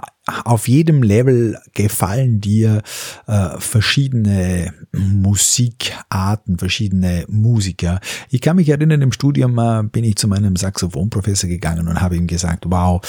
auf 0.45 0.67
jedem 0.67 1.01
Level 1.01 1.57
gefallen 1.73 2.39
dir 2.39 2.81
äh, 3.27 3.49
verschiedene 3.57 4.73
Musikarten, 4.91 6.57
verschiedene 6.57 7.25
Musiker. 7.27 7.99
Ich 8.29 8.41
kann 8.41 8.57
mich 8.57 8.69
erinnern, 8.69 9.01
im 9.01 9.11
Studium 9.11 9.57
äh, 9.57 9.83
bin 9.83 10.03
ich 10.03 10.17
zu 10.17 10.27
meinem 10.27 10.55
Saxophonprofessor 10.55 11.49
gegangen 11.49 11.87
und 11.87 12.01
habe 12.01 12.15
ihm 12.15 12.27
gesagt, 12.27 12.65
wow, 12.67 13.01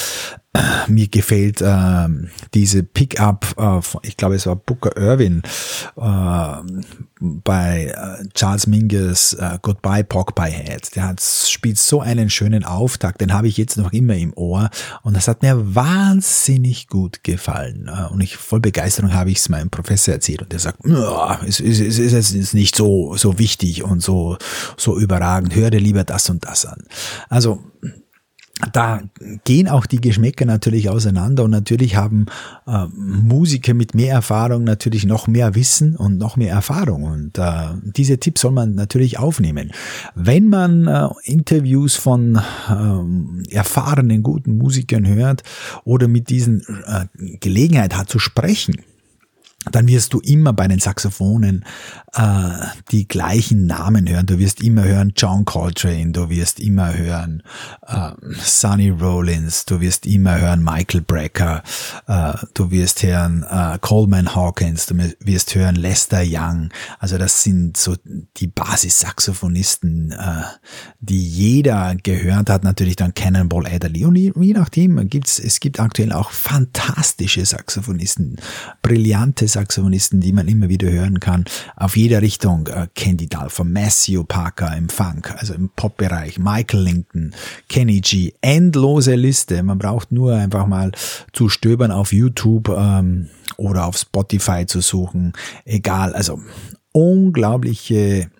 mir 0.88 1.06
gefällt 1.06 1.60
äh, 1.60 2.08
diese 2.54 2.82
Pickup, 2.82 3.54
äh, 3.56 3.80
ich 4.02 4.16
glaube 4.16 4.34
es 4.34 4.46
war 4.46 4.56
Booker 4.56 4.96
Irwin 4.96 5.42
äh, 5.96 6.56
bei 7.20 7.86
äh, 7.86 8.28
Charles 8.34 8.66
Mingus 8.66 9.34
äh, 9.34 9.58
Goodbye 9.62 10.02
Pork 10.02 10.32
Head. 10.40 10.96
Der 10.96 11.08
hat, 11.08 11.20
spielt 11.20 11.78
so 11.78 12.00
einen 12.00 12.30
schönen 12.30 12.64
Auftakt, 12.64 13.20
den 13.20 13.32
habe 13.32 13.46
ich 13.46 13.58
jetzt 13.58 13.76
noch 13.76 13.92
immer 13.92 14.14
im 14.14 14.32
Ohr 14.34 14.70
und 15.02 15.16
das 15.16 15.28
hat 15.28 15.42
mir 15.42 15.74
wahnsinnig 15.74 16.88
gut 16.88 17.09
gefallen. 17.22 17.88
Äh, 17.88 18.12
und 18.12 18.20
ich 18.20 18.36
voll 18.36 18.60
Begeisterung 18.60 19.12
habe 19.12 19.30
ich 19.30 19.38
es 19.38 19.48
meinem 19.48 19.70
Professor 19.70 20.14
erzählt 20.14 20.42
und 20.42 20.52
der 20.52 20.58
sagt, 20.58 20.84
es 21.46 21.60
ist, 21.60 21.80
ist, 21.80 21.98
es 21.98 22.32
ist 22.32 22.54
nicht 22.54 22.76
so, 22.76 23.16
so 23.16 23.38
wichtig 23.38 23.82
und 23.84 24.00
so, 24.00 24.36
so 24.76 24.98
überragend, 24.98 25.54
höre 25.54 25.70
lieber 25.70 26.04
das 26.04 26.30
und 26.30 26.44
das 26.44 26.66
an. 26.66 26.84
Also 27.28 27.62
da 28.72 29.00
gehen 29.44 29.68
auch 29.68 29.86
die 29.86 30.00
Geschmäcker 30.00 30.44
natürlich 30.44 30.88
auseinander 30.88 31.44
und 31.44 31.50
natürlich 31.50 31.96
haben 31.96 32.26
äh, 32.66 32.86
Musiker 32.94 33.74
mit 33.74 33.94
mehr 33.94 34.14
Erfahrung 34.14 34.64
natürlich 34.64 35.06
noch 35.06 35.26
mehr 35.26 35.54
Wissen 35.54 35.96
und 35.96 36.18
noch 36.18 36.36
mehr 36.36 36.52
Erfahrung 36.52 37.04
und 37.04 37.38
äh, 37.38 37.68
diese 37.82 38.18
Tipps 38.18 38.42
soll 38.42 38.52
man 38.52 38.74
natürlich 38.74 39.18
aufnehmen. 39.18 39.72
Wenn 40.14 40.48
man 40.48 40.86
äh, 40.86 41.08
Interviews 41.24 41.96
von 41.96 42.36
äh, 42.36 43.54
erfahrenen 43.54 44.22
guten 44.22 44.58
Musikern 44.58 45.06
hört 45.06 45.42
oder 45.84 46.08
mit 46.08 46.30
diesen 46.30 46.62
äh, 46.86 47.06
Gelegenheit 47.38 47.96
hat 47.96 48.08
zu 48.08 48.18
sprechen, 48.18 48.76
dann 49.70 49.88
wirst 49.88 50.14
du 50.14 50.20
immer 50.20 50.54
bei 50.54 50.66
den 50.68 50.78
Saxophonen 50.78 51.66
äh, 52.14 52.48
die 52.92 53.06
gleichen 53.06 53.66
Namen 53.66 54.08
hören. 54.08 54.24
Du 54.24 54.38
wirst 54.38 54.62
immer 54.62 54.84
hören 54.84 55.12
John 55.14 55.44
Coltrane, 55.44 56.12
du 56.12 56.30
wirst 56.30 56.60
immer 56.60 56.96
hören 56.96 57.42
äh, 57.86 58.12
Sonny 58.42 58.88
Rollins, 58.88 59.66
du 59.66 59.80
wirst 59.82 60.06
immer 60.06 60.40
hören 60.40 60.64
Michael 60.64 61.02
Brecker, 61.02 61.62
äh, 62.06 62.32
du 62.54 62.70
wirst 62.70 63.02
hören 63.02 63.44
äh, 63.50 63.78
Coleman 63.82 64.34
Hawkins, 64.34 64.86
du 64.86 64.96
wirst 65.20 65.54
hören 65.54 65.76
Lester 65.76 66.22
Young. 66.24 66.70
Also 66.98 67.18
das 67.18 67.42
sind 67.42 67.76
so 67.76 67.96
die 68.38 68.46
Basis-Saxophonisten, 68.46 70.12
äh, 70.12 70.42
die 71.00 71.22
jeder 71.22 71.94
gehört 72.02 72.48
hat. 72.48 72.64
Natürlich 72.64 72.96
dann 72.96 73.12
Cannonball 73.12 73.66
Adderley. 73.66 74.06
Und 74.06 74.16
je, 74.16 74.32
je 74.40 74.54
nachdem 74.54 75.10
gibt's 75.10 75.38
es 75.38 75.60
gibt 75.60 75.80
aktuell 75.80 76.12
auch 76.12 76.30
fantastische 76.30 77.44
Saxophonisten, 77.44 78.36
brillante 78.80 79.49
Saxophonisten, 79.50 80.20
die 80.20 80.32
man 80.32 80.48
immer 80.48 80.68
wieder 80.68 80.90
hören 80.90 81.20
kann. 81.20 81.44
Auf 81.76 81.96
jeder 81.96 82.22
Richtung. 82.22 82.66
Äh, 82.68 82.88
Candy 82.94 83.28
Dalfer, 83.28 83.64
Matthew 83.64 84.24
Parker 84.24 84.76
im 84.76 84.88
Funk, 84.88 85.34
also 85.36 85.54
im 85.54 85.70
Pop-Bereich, 85.70 86.38
Michael 86.38 86.82
Linton, 86.82 87.34
Kenny 87.68 88.00
G. 88.00 88.32
Endlose 88.40 89.14
Liste. 89.14 89.62
Man 89.62 89.78
braucht 89.78 90.12
nur 90.12 90.34
einfach 90.34 90.66
mal 90.66 90.92
zu 91.32 91.48
stöbern 91.48 91.90
auf 91.90 92.12
YouTube 92.12 92.68
ähm, 92.68 93.28
oder 93.56 93.86
auf 93.86 93.96
Spotify 93.96 94.66
zu 94.66 94.80
suchen. 94.80 95.32
Egal, 95.64 96.14
also 96.14 96.40
unglaubliche 96.92 98.30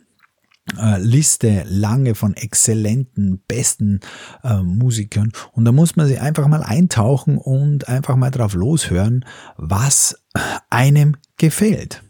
Liste 0.99 1.65
lange 1.69 2.15
von 2.15 2.35
exzellenten, 2.35 3.43
besten 3.47 4.01
äh, 4.43 4.63
Musikern. 4.63 5.33
Und 5.53 5.65
da 5.65 5.73
muss 5.73 5.97
man 5.97 6.07
sich 6.07 6.21
einfach 6.21 6.47
mal 6.47 6.63
eintauchen 6.63 7.39
und 7.39 7.89
einfach 7.89 8.17
mal 8.17 8.31
drauf 8.31 8.55
loshören, 8.55 9.25
was 9.57 10.17
einem 10.69 11.17
gefällt 11.37 12.03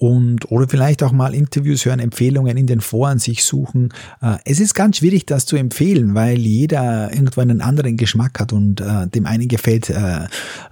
und 0.00 0.50
oder 0.50 0.66
vielleicht 0.66 1.02
auch 1.02 1.12
mal 1.12 1.34
Interviews 1.34 1.84
hören, 1.84 2.00
Empfehlungen 2.00 2.56
in 2.56 2.66
den 2.66 2.80
Foren 2.80 3.18
sich 3.18 3.44
suchen. 3.44 3.92
Äh, 4.22 4.36
es 4.46 4.58
ist 4.58 4.74
ganz 4.74 4.96
schwierig, 4.96 5.26
das 5.26 5.44
zu 5.44 5.56
empfehlen, 5.56 6.14
weil 6.14 6.38
jeder 6.38 7.12
irgendwo 7.12 7.42
einen 7.42 7.60
anderen 7.60 7.98
Geschmack 7.98 8.40
hat 8.40 8.54
und 8.54 8.80
äh, 8.80 9.08
dem 9.08 9.26
einen 9.26 9.46
gefällt 9.46 9.90
äh, 9.90 10.20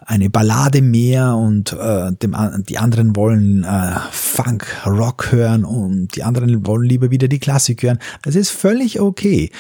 eine 0.07 0.31
Ballade 0.31 0.81
mehr 0.81 1.37
und 1.37 1.77
dem, 2.23 2.65
die 2.67 2.79
anderen 2.79 3.15
wollen 3.15 3.67
Funk, 4.11 4.67
Rock 4.87 5.33
hören 5.33 5.67
und 5.67 6.17
die 6.17 6.23
anderen 6.23 6.67
wollen 6.67 6.89
lieber 6.89 7.11
wieder 7.11 7.29
die 7.29 7.39
Klassik 7.39 7.83
hören. 7.83 7.99
Das 8.23 8.35
ist 8.35 8.49
völlig 8.49 9.01
okay. 9.01 9.51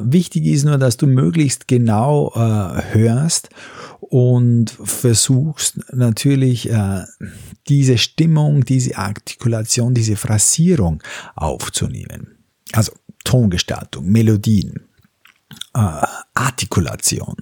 Wichtig 0.00 0.46
ist 0.46 0.64
nur, 0.64 0.78
dass 0.78 0.96
du 0.96 1.06
möglichst 1.06 1.68
genau 1.68 2.32
hörst 2.34 3.50
und 4.10 4.70
versuchst 4.70 5.78
natürlich 5.92 6.68
äh, 6.68 7.04
diese 7.68 7.96
Stimmung, 7.96 8.64
diese 8.64 8.98
Artikulation, 8.98 9.94
diese 9.94 10.16
Phrasierung 10.16 11.00
aufzunehmen. 11.36 12.38
Also 12.72 12.92
Tongestaltung, 13.22 14.10
Melodien, 14.10 14.80
äh, 15.74 16.02
Artikulation, 16.34 17.36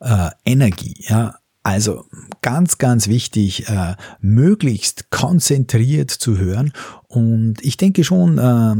äh, 0.00 0.30
Energie, 0.44 1.04
ja. 1.08 1.36
Also 1.62 2.06
ganz, 2.40 2.78
ganz 2.78 3.08
wichtig, 3.08 3.68
äh, 3.68 3.94
möglichst 4.20 5.10
konzentriert 5.10 6.10
zu 6.10 6.38
hören. 6.38 6.72
Und 7.08 7.56
ich 7.60 7.76
denke 7.76 8.04
schon, 8.04 8.38
äh, 8.38 8.76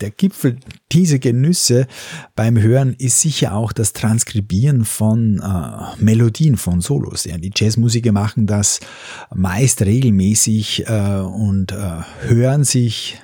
der 0.00 0.10
Gipfel 0.10 0.58
dieser 0.92 1.18
Genüsse 1.18 1.86
beim 2.34 2.60
Hören 2.60 2.94
ist 2.98 3.20
sicher 3.20 3.54
auch 3.54 3.72
das 3.72 3.92
Transkribieren 3.92 4.84
von 4.84 5.40
äh, 5.40 6.02
Melodien 6.02 6.56
von 6.56 6.80
Solos. 6.80 7.24
Ja, 7.24 7.38
die 7.38 7.52
Jazzmusiker 7.54 8.12
machen 8.12 8.46
das 8.46 8.80
meist 9.34 9.82
regelmäßig 9.82 10.86
äh, 10.86 11.20
und 11.20 11.72
äh, 11.72 12.02
hören 12.26 12.64
sich 12.64 13.18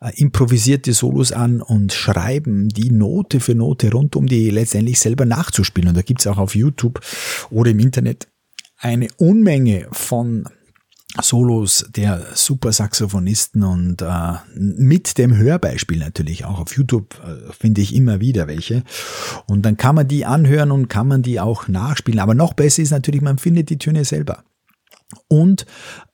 äh, 0.00 0.12
improvisierte 0.16 0.92
Solos 0.92 1.32
an 1.32 1.62
und 1.62 1.92
schreiben 1.92 2.68
die 2.68 2.90
Note 2.90 3.40
für 3.40 3.54
Note 3.54 3.90
rund, 3.92 4.16
um 4.16 4.26
die 4.26 4.50
letztendlich 4.50 4.98
selber 4.98 5.24
nachzuspielen. 5.24 5.88
Und 5.88 5.96
da 5.96 6.02
gibt's 6.02 6.26
auch 6.26 6.38
auf 6.38 6.54
YouTube 6.54 7.00
oder 7.50 7.70
im 7.70 7.78
Internet 7.78 8.28
eine 8.78 9.08
Unmenge 9.16 9.88
von 9.92 10.48
Solos 11.20 11.86
der 11.94 12.26
Supersaxophonisten 12.34 13.62
und 13.62 14.02
äh, 14.02 14.34
mit 14.54 15.18
dem 15.18 15.36
Hörbeispiel 15.36 15.98
natürlich 15.98 16.44
auch 16.44 16.60
auf 16.60 16.76
YouTube 16.76 17.14
äh, 17.24 17.52
finde 17.52 17.80
ich 17.80 17.94
immer 17.94 18.20
wieder 18.20 18.46
welche 18.46 18.82
und 19.46 19.62
dann 19.62 19.76
kann 19.76 19.94
man 19.94 20.08
die 20.08 20.24
anhören 20.24 20.70
und 20.70 20.88
kann 20.88 21.08
man 21.08 21.22
die 21.22 21.40
auch 21.40 21.68
nachspielen. 21.68 22.20
Aber 22.20 22.34
noch 22.34 22.52
besser 22.52 22.82
ist 22.82 22.90
natürlich, 22.90 23.22
man 23.22 23.38
findet 23.38 23.70
die 23.70 23.78
Töne 23.78 24.04
selber. 24.04 24.44
Und 25.28 25.66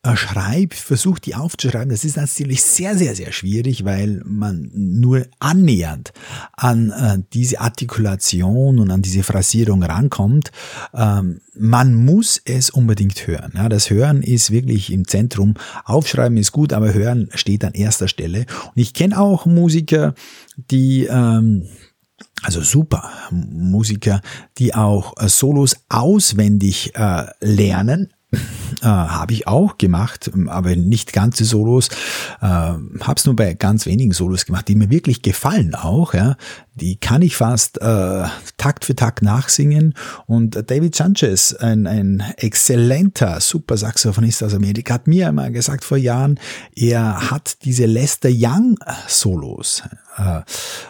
äh, 0.02 0.16
schreib, 0.16 0.74
versuch 0.74 1.18
die 1.18 1.34
aufzuschreiben. 1.34 1.88
Das 1.88 2.04
ist 2.04 2.16
natürlich 2.16 2.62
sehr, 2.62 2.96
sehr, 2.96 3.14
sehr 3.14 3.32
schwierig, 3.32 3.84
weil 3.84 4.20
man 4.24 4.70
nur 4.74 5.26
annähernd 5.38 6.12
an 6.52 6.90
äh, 6.90 7.18
diese 7.32 7.60
Artikulation 7.60 8.78
und 8.78 8.90
an 8.90 9.00
diese 9.00 9.22
Phrasierung 9.22 9.82
rankommt. 9.82 10.52
Ähm, 10.92 11.40
man 11.54 11.94
muss 11.94 12.40
es 12.44 12.68
unbedingt 12.68 13.26
hören. 13.26 13.52
Ja, 13.54 13.68
das 13.68 13.88
Hören 13.88 14.22
ist 14.22 14.50
wirklich 14.50 14.92
im 14.92 15.08
Zentrum. 15.08 15.54
Aufschreiben 15.84 16.36
ist 16.36 16.52
gut, 16.52 16.72
aber 16.74 16.92
Hören 16.92 17.30
steht 17.34 17.64
an 17.64 17.72
erster 17.72 18.08
Stelle. 18.08 18.40
Und 18.40 18.82
ich 18.82 18.92
kenne 18.92 19.18
auch 19.18 19.46
Musiker, 19.46 20.14
die 20.56 21.06
ähm, 21.06 21.66
also 22.42 22.60
super 22.60 23.10
Musiker, 23.30 24.20
die 24.58 24.74
auch 24.74 25.14
äh, 25.18 25.28
Solos 25.28 25.76
auswendig 25.88 26.94
äh, 26.94 27.26
lernen, 27.40 28.12
äh, 28.82 28.86
habe 28.86 29.32
ich 29.32 29.46
auch 29.46 29.78
gemacht, 29.78 30.30
aber 30.48 30.74
nicht 30.76 31.12
ganze 31.12 31.44
Solos. 31.44 31.88
Äh, 32.40 32.46
habe 32.46 33.14
es 33.16 33.24
nur 33.24 33.36
bei 33.36 33.54
ganz 33.54 33.86
wenigen 33.86 34.12
Solos 34.12 34.44
gemacht, 34.44 34.68
die 34.68 34.74
mir 34.74 34.90
wirklich 34.90 35.22
gefallen 35.22 35.74
auch. 35.74 36.14
Ja. 36.14 36.36
Die 36.74 36.96
kann 36.96 37.22
ich 37.22 37.36
fast 37.36 37.80
äh, 37.80 38.24
Takt 38.56 38.84
für 38.84 38.96
Takt 38.96 39.22
nachsingen. 39.22 39.94
Und 40.26 40.70
David 40.70 40.96
Sanchez, 40.96 41.54
ein, 41.54 41.86
ein 41.86 42.22
exzellenter 42.36 43.40
super 43.40 43.76
Saxophonist 43.76 44.42
aus 44.42 44.54
Amerika, 44.54 44.94
hat 44.94 45.06
mir 45.06 45.28
einmal 45.28 45.52
gesagt 45.52 45.84
vor 45.84 45.98
Jahren, 45.98 46.40
er 46.74 47.30
hat 47.30 47.64
diese 47.64 47.86
Lester 47.86 48.30
Young 48.32 48.78
Solos 49.06 49.82
äh, 50.16 50.42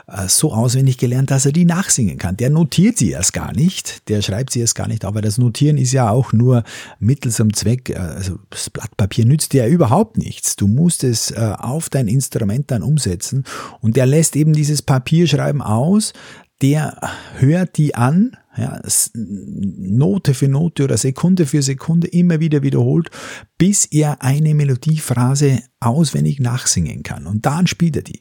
äh, 0.08 0.28
so 0.28 0.52
auswendig 0.52 0.98
gelernt, 0.98 1.30
dass 1.30 1.46
er 1.46 1.52
die 1.52 1.64
nachsingen 1.64 2.18
kann. 2.18 2.36
Der 2.36 2.50
notiert 2.50 2.98
sie 2.98 3.10
erst 3.10 3.32
gar 3.32 3.52
nicht, 3.52 4.08
der 4.08 4.20
schreibt 4.20 4.52
sie 4.52 4.60
erst 4.60 4.74
gar 4.74 4.88
nicht, 4.88 5.04
aber 5.04 5.22
das 5.22 5.38
Notieren 5.38 5.78
ist 5.78 5.92
ja 5.92 6.10
auch 6.10 6.32
nur 6.32 6.64
mittels 6.98 7.40
am 7.40 7.52
Zweck, 7.52 7.90
äh, 7.90 7.96
also 7.96 8.38
das 8.50 8.70
Blatt 8.70 8.96
Papier 8.96 9.24
nützt 9.24 9.52
dir 9.52 9.64
ja 9.64 9.70
überhaupt 9.70 10.18
nichts. 10.18 10.56
Du 10.56 10.66
musst 10.66 11.04
es 11.04 11.32
auf 11.32 11.88
dein 11.88 12.08
Instrument 12.08 12.70
dann 12.70 12.82
umsetzen 12.82 13.44
und 13.80 13.96
der 13.96 14.06
lässt 14.06 14.36
eben 14.36 14.52
dieses 14.52 14.82
Papierschreiben 14.82 15.62
aus, 15.62 16.12
der 16.60 16.96
hört 17.38 17.76
die 17.76 17.94
an, 17.94 18.36
ja, 18.56 18.80
Note 19.14 20.34
für 20.34 20.48
Note 20.48 20.84
oder 20.84 20.96
Sekunde 20.96 21.46
für 21.46 21.62
Sekunde 21.62 22.08
immer 22.08 22.40
wieder 22.40 22.62
wiederholt, 22.62 23.10
bis 23.58 23.86
er 23.86 24.22
eine 24.22 24.54
Melodiephrase 24.54 25.60
auswendig 25.80 26.38
nachsingen 26.38 27.02
kann. 27.02 27.26
Und 27.26 27.46
dann 27.46 27.66
spielt 27.66 27.96
er 27.96 28.02
die. 28.02 28.20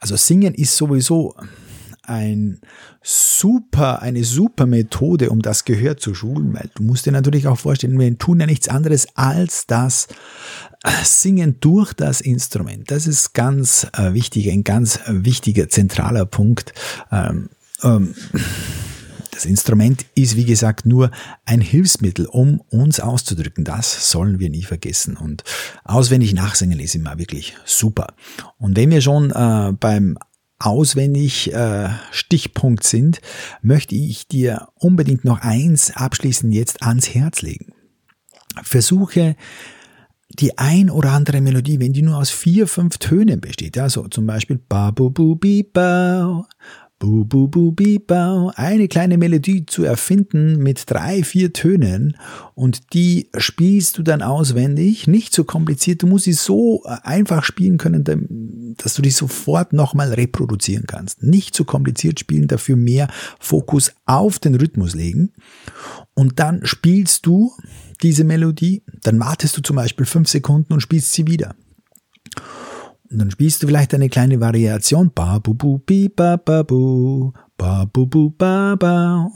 Also 0.00 0.16
Singen 0.16 0.54
ist 0.54 0.76
sowieso 0.76 1.34
ein 2.02 2.60
super, 3.02 4.02
eine 4.02 4.24
super 4.24 4.66
Methode, 4.66 5.30
um 5.30 5.42
das 5.42 5.64
Gehör 5.64 5.96
zu 5.96 6.14
schulen, 6.14 6.52
weil 6.54 6.68
du 6.74 6.82
musst 6.82 7.06
dir 7.06 7.12
natürlich 7.12 7.46
auch 7.46 7.58
vorstellen, 7.58 7.98
wir 7.98 8.18
tun 8.18 8.40
ja 8.40 8.46
nichts 8.46 8.68
anderes 8.68 9.06
als 9.16 9.66
das 9.66 10.08
Singen 11.04 11.60
durch 11.60 11.92
das 11.92 12.20
Instrument. 12.20 12.90
Das 12.90 13.06
ist 13.06 13.32
ganz 13.32 13.86
äh, 13.96 14.12
wichtig, 14.14 14.50
ein 14.50 14.64
ganz 14.64 14.98
wichtiger, 15.06 15.68
zentraler 15.68 16.24
Punkt. 16.24 16.72
Ähm, 17.12 17.50
ähm, 17.82 18.14
das 19.40 19.46
Instrument 19.46 20.04
ist, 20.14 20.36
wie 20.36 20.44
gesagt, 20.44 20.84
nur 20.84 21.10
ein 21.46 21.62
Hilfsmittel, 21.62 22.26
um 22.26 22.60
uns 22.68 23.00
auszudrücken. 23.00 23.64
Das 23.64 24.10
sollen 24.10 24.38
wir 24.38 24.50
nie 24.50 24.64
vergessen. 24.64 25.16
Und 25.16 25.44
auswendig 25.82 26.34
nachsingen 26.34 26.78
ist 26.78 26.94
immer 26.94 27.18
wirklich 27.18 27.54
super. 27.64 28.08
Und 28.58 28.76
wenn 28.76 28.90
wir 28.90 29.00
schon 29.00 29.30
äh, 29.30 29.72
beim 29.72 30.18
auswendig 30.58 31.54
äh, 31.54 31.88
Stichpunkt 32.10 32.84
sind, 32.84 33.22
möchte 33.62 33.94
ich 33.94 34.28
dir 34.28 34.68
unbedingt 34.74 35.24
noch 35.24 35.40
eins 35.40 35.96
abschließend 35.96 36.52
jetzt 36.52 36.82
ans 36.82 37.14
Herz 37.14 37.40
legen. 37.40 37.72
Versuche 38.62 39.36
die 40.28 40.58
ein 40.58 40.90
oder 40.90 41.12
andere 41.12 41.40
Melodie, 41.40 41.80
wenn 41.80 41.94
die 41.94 42.02
nur 42.02 42.18
aus 42.18 42.28
vier, 42.28 42.66
fünf 42.66 42.98
Tönen 42.98 43.40
besteht, 43.40 43.78
also 43.78 44.06
zum 44.08 44.26
Beispiel 44.26 44.60
ba 44.68 44.90
bu 44.90 45.08
bu 45.08 45.34
bi 45.34 45.66
Bu, 47.02 47.24
bu, 47.24 47.48
bu, 47.48 47.72
bi, 47.72 47.98
bau, 47.98 48.52
eine 48.56 48.86
kleine 48.86 49.16
Melodie 49.16 49.64
zu 49.64 49.84
erfinden 49.84 50.58
mit 50.58 50.82
drei, 50.86 51.24
vier 51.24 51.54
Tönen. 51.54 52.18
Und 52.54 52.92
die 52.92 53.30
spielst 53.38 53.96
du 53.96 54.02
dann 54.02 54.20
auswendig, 54.20 55.06
nicht 55.06 55.32
so 55.34 55.44
kompliziert, 55.44 56.02
du 56.02 56.06
musst 56.06 56.26
sie 56.26 56.34
so 56.34 56.82
äh, 56.84 56.98
einfach 57.02 57.42
spielen 57.42 57.78
können, 57.78 58.74
dass 58.76 58.92
du 58.92 59.00
die 59.00 59.10
sofort 59.10 59.72
nochmal 59.72 60.12
reproduzieren 60.12 60.84
kannst. 60.86 61.22
Nicht 61.22 61.54
so 61.54 61.64
kompliziert 61.64 62.20
spielen, 62.20 62.48
dafür 62.48 62.76
mehr 62.76 63.08
Fokus 63.38 63.92
auf 64.04 64.38
den 64.38 64.54
Rhythmus 64.54 64.94
legen. 64.94 65.32
Und 66.12 66.38
dann 66.38 66.66
spielst 66.66 67.24
du 67.24 67.50
diese 68.02 68.24
Melodie, 68.24 68.82
dann 69.04 69.18
wartest 69.20 69.56
du 69.56 69.62
zum 69.62 69.76
Beispiel 69.76 70.04
fünf 70.04 70.28
Sekunden 70.28 70.74
und 70.74 70.82
spielst 70.82 71.14
sie 71.14 71.26
wieder. 71.26 71.54
Und 73.10 73.18
dann 73.18 73.30
spielst 73.30 73.62
du 73.62 73.66
vielleicht 73.66 73.92
eine 73.94 74.08
kleine 74.08 74.40
Variation. 74.40 75.10
Ba 75.14 75.38
bu 75.38 75.54
bu 75.54 75.78
bi 75.78 76.08
ba 76.08 76.36
ba 76.36 76.62
bu. 76.62 77.32
Ba 77.56 77.84
bu 77.84 78.06
bu 78.06 78.30
ba 78.30 78.76
ba. 78.76 79.28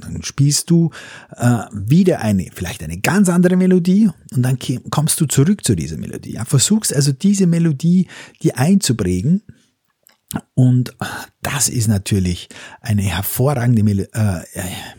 Dann 0.00 0.22
spielst 0.22 0.70
du 0.70 0.90
äh, 1.36 1.64
wieder 1.72 2.20
eine, 2.20 2.48
vielleicht 2.52 2.82
eine 2.82 2.98
ganz 2.98 3.28
andere 3.28 3.56
Melodie 3.56 4.08
und 4.32 4.42
dann 4.42 4.58
kommst 4.90 5.20
du 5.20 5.26
zurück 5.26 5.64
zu 5.64 5.74
dieser 5.74 5.96
Melodie. 5.96 6.34
Ja, 6.34 6.44
versuchst 6.44 6.94
also 6.94 7.12
diese 7.12 7.46
Melodie 7.46 8.06
dir 8.42 8.56
einzuprägen 8.58 9.42
und 10.54 10.94
das 11.40 11.68
ist 11.68 11.88
natürlich 11.88 12.48
eine 12.80 13.02
hervorragende 13.02 14.08
äh, 14.12 14.40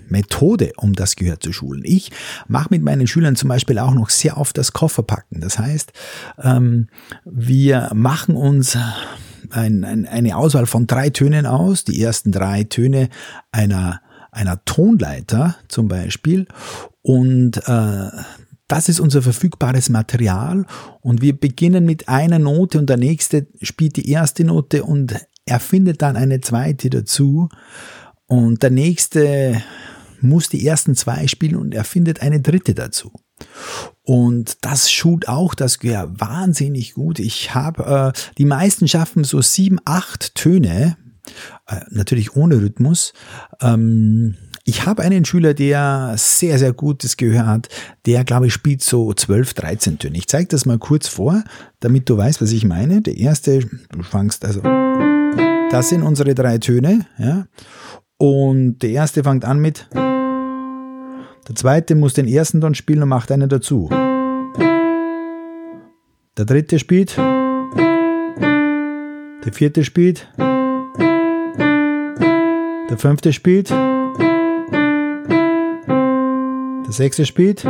Methode, 0.08 0.72
um 0.78 0.94
das 0.94 1.16
Gehör 1.16 1.40
zu 1.40 1.54
schulen. 1.54 1.84
Ich 1.86 2.12
mache 2.48 2.70
mit 2.72 2.82
meinen 2.82 3.06
Schülern 3.06 3.36
zum 3.36 3.50
Beispiel 3.50 3.78
auch 3.78 3.94
noch 3.94 4.10
sehr 4.10 4.38
oft 4.38 4.58
das 4.58 4.74
Kofferpacken. 4.74 5.42
Das 5.42 5.60
heißt, 5.60 5.94
ähm, 6.42 6.88
wir 7.26 7.92
machen 7.94 8.36
uns 8.36 8.76
ein, 9.52 9.84
ein, 9.84 10.08
eine 10.08 10.36
Auswahl 10.36 10.66
von 10.66 10.88
drei 10.88 11.12
Tönen 11.12 11.46
aus, 11.46 11.84
die 11.84 12.02
ersten 12.02 12.32
drei 12.32 12.64
Töne 12.64 13.10
einer 13.52 14.02
einer 14.32 14.64
Tonleiter 14.64 15.56
zum 15.70 15.88
Beispiel 15.88 16.48
und 17.02 17.58
äh, 17.68 18.10
das 18.70 18.88
ist 18.88 19.02
unser 19.02 19.22
verfügbares 19.22 19.90
Material 19.90 20.66
und 21.02 21.22
wir 21.22 21.38
beginnen 21.38 21.86
mit 21.86 22.08
einer 22.08 22.40
Note 22.40 22.80
und 22.80 22.90
der 22.90 22.98
nächste 22.98 23.48
spielt 23.62 23.98
die 23.98 24.10
erste 24.10 24.46
Note 24.46 24.84
und 24.86 25.16
erfindet 25.46 26.02
dann 26.02 26.16
eine 26.16 26.40
zweite 26.40 26.90
dazu 26.90 27.50
und 28.28 28.64
der 28.64 28.70
nächste 28.70 29.62
muss 30.22 30.50
die 30.50 30.66
ersten 30.66 30.96
zwei 30.96 31.28
spielen 31.28 31.56
und 31.56 31.74
erfindet 31.74 32.22
eine 32.22 32.42
dritte 32.42 32.76
dazu. 32.76 33.12
Und 34.04 34.58
das 34.62 34.92
schult 34.92 35.28
auch 35.28 35.56
das 35.56 35.80
Gehör 35.80 36.12
wahnsinnig 36.20 36.94
gut. 36.94 37.20
Ich 37.20 37.56
habe, 37.56 38.14
äh, 38.16 38.20
die 38.38 38.46
meisten 38.46 38.88
schaffen 38.88 39.24
so 39.24 39.42
sieben, 39.42 39.80
acht 39.86 40.36
Töne, 40.36 40.98
äh, 41.68 41.80
natürlich 41.90 42.36
ohne 42.36 42.62
Rhythmus. 42.62 43.14
Ähm, 43.62 44.36
ich 44.70 44.86
habe 44.86 45.02
einen 45.02 45.26
Schüler, 45.26 45.56
der 45.56 46.14
sehr, 46.16 46.60
sehr 46.60 46.74
gutes 46.74 47.18
Gehör 47.18 47.48
hat. 47.48 47.70
Der, 48.06 48.24
glaube 48.24 48.46
ich, 48.48 48.54
spielt 48.54 48.84
so 48.84 49.12
12, 49.12 49.56
13 49.56 49.98
Töne. 49.98 50.18
Ich 50.18 50.28
zeige 50.28 50.48
das 50.48 50.68
mal 50.68 50.78
kurz 50.78 51.08
vor, 51.08 51.44
damit 51.80 52.08
du 52.08 52.16
weißt, 52.16 52.40
was 52.40 52.52
ich 52.52 52.66
meine. 52.66 53.02
Der 53.02 53.18
erste, 53.18 53.62
du 53.62 54.04
fangst 54.04 54.46
also, 54.46 54.62
das 55.72 55.90
sind 55.90 56.04
unsere 56.04 56.36
drei 56.36 56.60
Töne, 56.60 57.08
ja. 57.18 57.48
Und 58.18 58.78
der 58.80 58.92
erste 58.92 59.24
fängt 59.24 59.44
an 59.44 59.60
mit, 59.60 59.88
der 59.96 61.56
zweite 61.56 61.96
muss 61.96 62.14
den 62.14 62.28
ersten 62.28 62.62
dann 62.62 62.76
spielen 62.76 63.02
und 63.02 63.10
macht 63.10 63.32
einen 63.32 63.50
dazu. 63.50 63.90
Der 66.38 66.46
dritte 66.46 66.78
spielt, 66.78 67.18
der 67.18 67.26
vierte 69.52 69.84
spielt, 69.84 70.32
der 72.90 72.98
fünfte 72.98 73.34
spielt, 73.34 73.74
der 76.90 76.96
sechste 76.96 77.24
spielt 77.24 77.66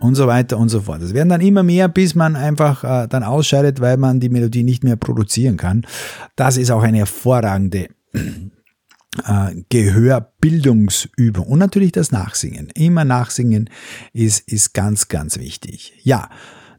und 0.00 0.16
so 0.16 0.26
weiter 0.26 0.58
und 0.58 0.68
so 0.68 0.80
fort. 0.80 1.00
Es 1.00 1.14
werden 1.14 1.28
dann 1.28 1.40
immer 1.40 1.62
mehr, 1.62 1.86
bis 1.86 2.16
man 2.16 2.34
einfach 2.34 2.82
äh, 2.82 3.06
dann 3.06 3.22
ausscheidet, 3.22 3.80
weil 3.80 3.96
man 3.96 4.18
die 4.18 4.30
Melodie 4.30 4.64
nicht 4.64 4.82
mehr 4.82 4.96
produzieren 4.96 5.56
kann. 5.56 5.86
Das 6.34 6.56
ist 6.56 6.72
auch 6.72 6.82
eine 6.82 6.98
hervorragende 6.98 7.88
äh, 8.12 9.54
Gehörbildungsübung 9.68 11.46
und 11.46 11.60
natürlich 11.60 11.92
das 11.92 12.10
Nachsingen. 12.10 12.70
Immer 12.74 13.04
Nachsingen 13.04 13.70
ist, 14.12 14.48
ist 14.48 14.74
ganz, 14.74 15.06
ganz 15.06 15.38
wichtig. 15.38 15.92
Ja, 16.02 16.30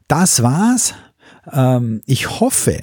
das 0.06 0.42
war's. 0.42 0.92
Ähm, 1.50 2.02
ich 2.04 2.40
hoffe, 2.40 2.82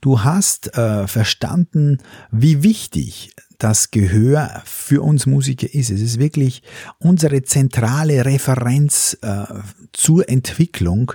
du 0.00 0.24
hast 0.24 0.76
äh, 0.76 1.06
verstanden, 1.06 1.98
wie 2.32 2.64
wichtig 2.64 3.36
das 3.58 3.90
Gehör 3.90 4.62
für 4.64 5.02
uns 5.02 5.26
Musiker 5.26 5.72
ist. 5.74 5.90
Es 5.90 6.00
ist 6.00 6.18
wirklich 6.18 6.62
unsere 6.98 7.42
zentrale 7.42 8.24
Referenz 8.24 9.18
äh, 9.20 9.44
zur 9.92 10.28
Entwicklung. 10.28 11.12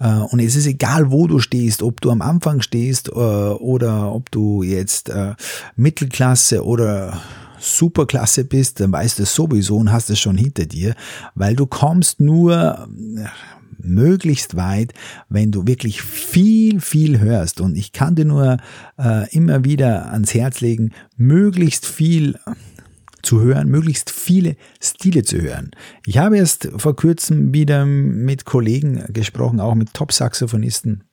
Äh, 0.00 0.08
und 0.08 0.40
es 0.40 0.56
ist 0.56 0.66
egal, 0.66 1.10
wo 1.10 1.26
du 1.26 1.38
stehst, 1.38 1.82
ob 1.82 2.00
du 2.00 2.10
am 2.10 2.22
Anfang 2.22 2.62
stehst 2.62 3.08
äh, 3.08 3.12
oder 3.12 4.12
ob 4.12 4.30
du 4.30 4.62
jetzt 4.62 5.10
äh, 5.10 5.34
Mittelklasse 5.76 6.64
oder 6.64 7.20
super 7.60 8.06
klasse 8.06 8.44
bist, 8.44 8.80
dann 8.80 8.90
weißt 8.90 9.18
du 9.18 9.26
sowieso 9.26 9.76
und 9.76 9.92
hast 9.92 10.10
es 10.10 10.18
schon 10.18 10.36
hinter 10.36 10.64
dir, 10.64 10.94
weil 11.34 11.54
du 11.54 11.66
kommst 11.66 12.20
nur 12.20 12.88
möglichst 13.84 14.56
weit, 14.56 14.92
wenn 15.28 15.50
du 15.50 15.66
wirklich 15.66 16.02
viel, 16.02 16.80
viel 16.80 17.20
hörst. 17.20 17.60
Und 17.60 17.76
ich 17.76 17.92
kann 17.92 18.14
dir 18.14 18.24
nur 18.24 18.58
äh, 18.98 19.30
immer 19.34 19.64
wieder 19.64 20.12
ans 20.12 20.34
Herz 20.34 20.60
legen, 20.60 20.90
möglichst 21.16 21.86
viel 21.86 22.38
zu 23.22 23.40
hören, 23.40 23.68
möglichst 23.68 24.10
viele 24.10 24.56
Stile 24.80 25.22
zu 25.22 25.40
hören. 25.40 25.70
Ich 26.06 26.18
habe 26.18 26.36
erst 26.36 26.68
vor 26.76 26.96
kurzem 26.96 27.54
wieder 27.54 27.86
mit 27.86 28.44
Kollegen 28.44 29.04
gesprochen, 29.12 29.60
auch 29.60 29.74
mit 29.74 29.94
Top-Saxophonisten. 29.94 31.04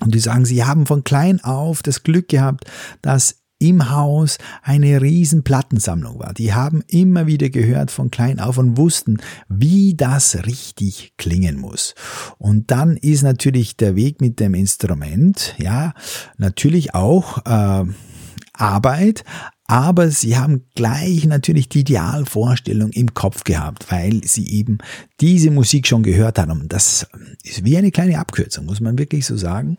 Und 0.00 0.14
die 0.14 0.20
sagen, 0.20 0.46
sie 0.46 0.64
haben 0.64 0.86
von 0.86 1.04
klein 1.04 1.44
auf 1.44 1.82
das 1.82 2.02
Glück 2.02 2.28
gehabt, 2.28 2.64
dass 3.02 3.39
im 3.60 3.90
Haus 3.90 4.38
eine 4.62 5.00
riesen 5.00 5.44
Plattensammlung 5.44 6.18
war. 6.18 6.34
Die 6.34 6.52
haben 6.54 6.82
immer 6.88 7.26
wieder 7.26 7.50
gehört 7.50 7.90
von 7.90 8.10
klein 8.10 8.40
auf 8.40 8.58
und 8.58 8.76
wussten, 8.76 9.18
wie 9.48 9.94
das 9.94 10.46
richtig 10.46 11.12
klingen 11.18 11.58
muss. 11.58 11.94
Und 12.38 12.70
dann 12.70 12.96
ist 12.96 13.22
natürlich 13.22 13.76
der 13.76 13.94
Weg 13.94 14.20
mit 14.20 14.40
dem 14.40 14.54
Instrument, 14.54 15.54
ja, 15.58 15.92
natürlich 16.38 16.94
auch 16.94 17.44
äh, 17.44 17.84
Arbeit, 18.54 19.24
aber 19.70 20.10
sie 20.10 20.36
haben 20.36 20.64
gleich 20.74 21.26
natürlich 21.26 21.68
die 21.68 21.80
Idealvorstellung 21.80 22.90
im 22.90 23.14
Kopf 23.14 23.44
gehabt, 23.44 23.92
weil 23.92 24.20
sie 24.24 24.48
eben 24.48 24.78
diese 25.20 25.52
Musik 25.52 25.86
schon 25.86 26.02
gehört 26.02 26.40
haben. 26.40 26.62
Und 26.62 26.72
das 26.72 27.06
ist 27.44 27.64
wie 27.64 27.76
eine 27.76 27.92
kleine 27.92 28.18
Abkürzung, 28.18 28.66
muss 28.66 28.80
man 28.80 28.98
wirklich 28.98 29.26
so 29.26 29.36
sagen. 29.36 29.76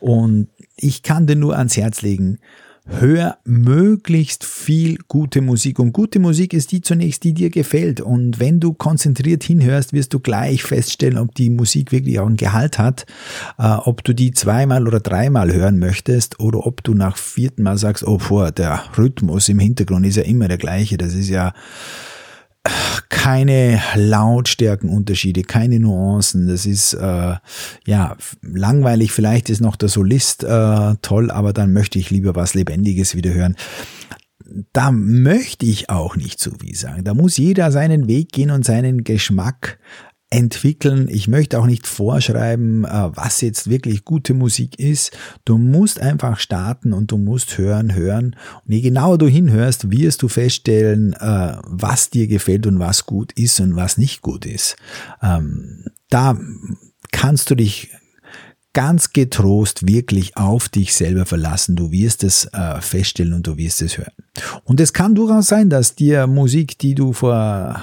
Und 0.00 0.48
ich 0.76 1.02
kann 1.02 1.26
dir 1.26 1.36
nur 1.36 1.58
ans 1.58 1.76
Herz 1.76 2.00
legen, 2.00 2.38
hör 2.86 3.38
möglichst 3.44 4.44
viel 4.44 4.98
gute 5.08 5.40
Musik. 5.40 5.78
Und 5.78 5.92
gute 5.92 6.18
Musik 6.18 6.52
ist 6.52 6.70
die 6.72 6.82
zunächst, 6.82 7.24
die 7.24 7.32
dir 7.32 7.50
gefällt. 7.50 8.00
Und 8.00 8.40
wenn 8.40 8.60
du 8.60 8.74
konzentriert 8.74 9.42
hinhörst, 9.42 9.92
wirst 9.92 10.12
du 10.12 10.20
gleich 10.20 10.62
feststellen, 10.62 11.18
ob 11.18 11.34
die 11.34 11.50
Musik 11.50 11.92
wirklich 11.92 12.20
auch 12.20 12.26
einen 12.26 12.36
Gehalt 12.36 12.78
hat, 12.78 13.06
äh, 13.58 13.68
ob 13.68 14.04
du 14.04 14.14
die 14.14 14.32
zweimal 14.32 14.86
oder 14.86 15.00
dreimal 15.00 15.52
hören 15.52 15.78
möchtest 15.78 16.40
oder 16.40 16.66
ob 16.66 16.84
du 16.84 16.94
nach 16.94 17.16
vierten 17.16 17.62
Mal 17.62 17.78
sagst, 17.78 18.06
oh, 18.06 18.18
boah, 18.18 18.52
der 18.52 18.82
Rhythmus 18.98 19.48
im 19.48 19.58
Hintergrund 19.58 20.06
ist 20.06 20.16
ja 20.16 20.24
immer 20.24 20.48
der 20.48 20.58
gleiche. 20.58 20.98
Das 20.98 21.14
ist 21.14 21.28
ja 21.28 21.54
keine 23.08 23.80
Lautstärkenunterschiede, 23.94 25.42
keine 25.42 25.80
Nuancen. 25.80 26.48
Das 26.48 26.66
ist 26.66 26.94
äh, 26.94 27.34
ja 27.86 28.16
langweilig. 28.42 29.12
Vielleicht 29.12 29.50
ist 29.50 29.60
noch 29.60 29.76
der 29.76 29.88
Solist 29.88 30.44
äh, 30.44 30.94
toll, 31.02 31.30
aber 31.30 31.52
dann 31.52 31.72
möchte 31.72 31.98
ich 31.98 32.10
lieber 32.10 32.34
was 32.34 32.54
Lebendiges 32.54 33.14
wieder 33.14 33.32
hören. 33.32 33.56
Da 34.72 34.90
möchte 34.90 35.66
ich 35.66 35.90
auch 35.90 36.16
nicht 36.16 36.38
so 36.38 36.52
wie 36.60 36.74
sagen. 36.74 37.04
Da 37.04 37.14
muss 37.14 37.36
jeder 37.36 37.72
seinen 37.72 38.08
Weg 38.08 38.32
gehen 38.32 38.50
und 38.50 38.64
seinen 38.64 39.04
Geschmack 39.04 39.78
entwickeln. 40.34 41.08
Ich 41.08 41.28
möchte 41.28 41.60
auch 41.60 41.66
nicht 41.66 41.86
vorschreiben, 41.86 42.84
äh, 42.84 43.16
was 43.16 43.40
jetzt 43.40 43.70
wirklich 43.70 44.04
gute 44.04 44.34
Musik 44.34 44.80
ist. 44.80 45.16
Du 45.44 45.58
musst 45.58 46.00
einfach 46.00 46.40
starten 46.40 46.92
und 46.92 47.12
du 47.12 47.18
musst 47.18 47.56
hören, 47.56 47.94
hören. 47.94 48.34
Und 48.66 48.72
je 48.72 48.80
genauer 48.80 49.16
du 49.16 49.28
hinhörst, 49.28 49.92
wirst 49.92 50.22
du 50.22 50.28
feststellen, 50.28 51.12
äh, 51.12 51.56
was 51.62 52.10
dir 52.10 52.26
gefällt 52.26 52.66
und 52.66 52.80
was 52.80 53.06
gut 53.06 53.32
ist 53.32 53.60
und 53.60 53.76
was 53.76 53.96
nicht 53.96 54.22
gut 54.22 54.44
ist. 54.44 54.74
Ähm, 55.22 55.84
da 56.10 56.36
kannst 57.12 57.50
du 57.50 57.54
dich 57.54 57.90
ganz 58.72 59.12
getrost 59.12 59.86
wirklich 59.86 60.36
auf 60.36 60.68
dich 60.68 60.94
selber 60.94 61.26
verlassen. 61.26 61.76
Du 61.76 61.92
wirst 61.92 62.24
es 62.24 62.46
äh, 62.52 62.80
feststellen 62.80 63.34
und 63.34 63.46
du 63.46 63.56
wirst 63.56 63.82
es 63.82 63.98
hören. 63.98 64.12
Und 64.64 64.80
es 64.80 64.92
kann 64.92 65.14
durchaus 65.14 65.46
sein, 65.46 65.70
dass 65.70 65.94
dir 65.94 66.26
Musik, 66.26 66.76
die 66.78 66.96
du 66.96 67.12
vor 67.12 67.80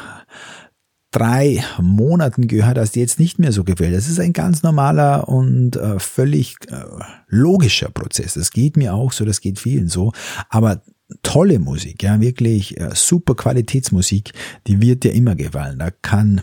drei 1.11 1.63
Monaten 1.79 2.47
gehört 2.47 2.77
hast, 2.77 2.95
jetzt 2.95 3.19
nicht 3.19 3.37
mehr 3.37 3.51
so 3.51 3.63
gefällt. 3.63 3.93
Das 3.95 4.07
ist 4.07 4.19
ein 4.19 4.33
ganz 4.33 4.63
normaler 4.63 5.27
und 5.27 5.75
äh, 5.75 5.99
völlig 5.99 6.55
äh, 6.69 6.83
logischer 7.27 7.89
Prozess. 7.89 8.35
Das 8.35 8.51
geht 8.51 8.77
mir 8.77 8.93
auch 8.93 9.11
so, 9.11 9.25
das 9.25 9.41
geht 9.41 9.59
vielen 9.59 9.89
so. 9.89 10.13
Aber 10.49 10.81
tolle 11.23 11.59
Musik, 11.59 12.03
ja, 12.03 12.19
wirklich 12.21 12.79
äh, 12.79 12.91
super 12.93 13.35
Qualitätsmusik, 13.35 14.31
die 14.67 14.81
wird 14.81 15.03
dir 15.03 15.13
immer 15.13 15.35
gefallen. 15.35 15.79
Da 15.79 15.91
kann 15.91 16.41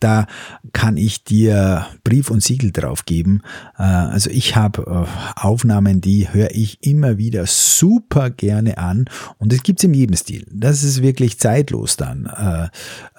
da 0.00 0.26
kann 0.72 0.96
ich 0.96 1.24
dir 1.24 1.86
Brief 2.04 2.30
und 2.30 2.42
Siegel 2.42 2.72
drauf 2.72 3.04
geben. 3.04 3.42
Äh, 3.78 3.82
also 3.82 4.30
ich 4.30 4.56
habe 4.56 5.06
äh, 5.06 5.40
Aufnahmen, 5.40 6.00
die 6.00 6.32
höre 6.32 6.50
ich 6.52 6.82
immer 6.82 7.18
wieder 7.18 7.46
super 7.46 8.30
gerne 8.30 8.78
an 8.78 9.04
und 9.38 9.52
es 9.52 9.62
gibt's 9.62 9.84
in 9.84 9.94
jedem 9.94 10.16
Stil. 10.16 10.46
Das 10.50 10.82
ist 10.82 11.02
wirklich 11.02 11.38
zeitlos 11.38 11.96
dann. 11.96 12.26
Äh, 12.26 12.68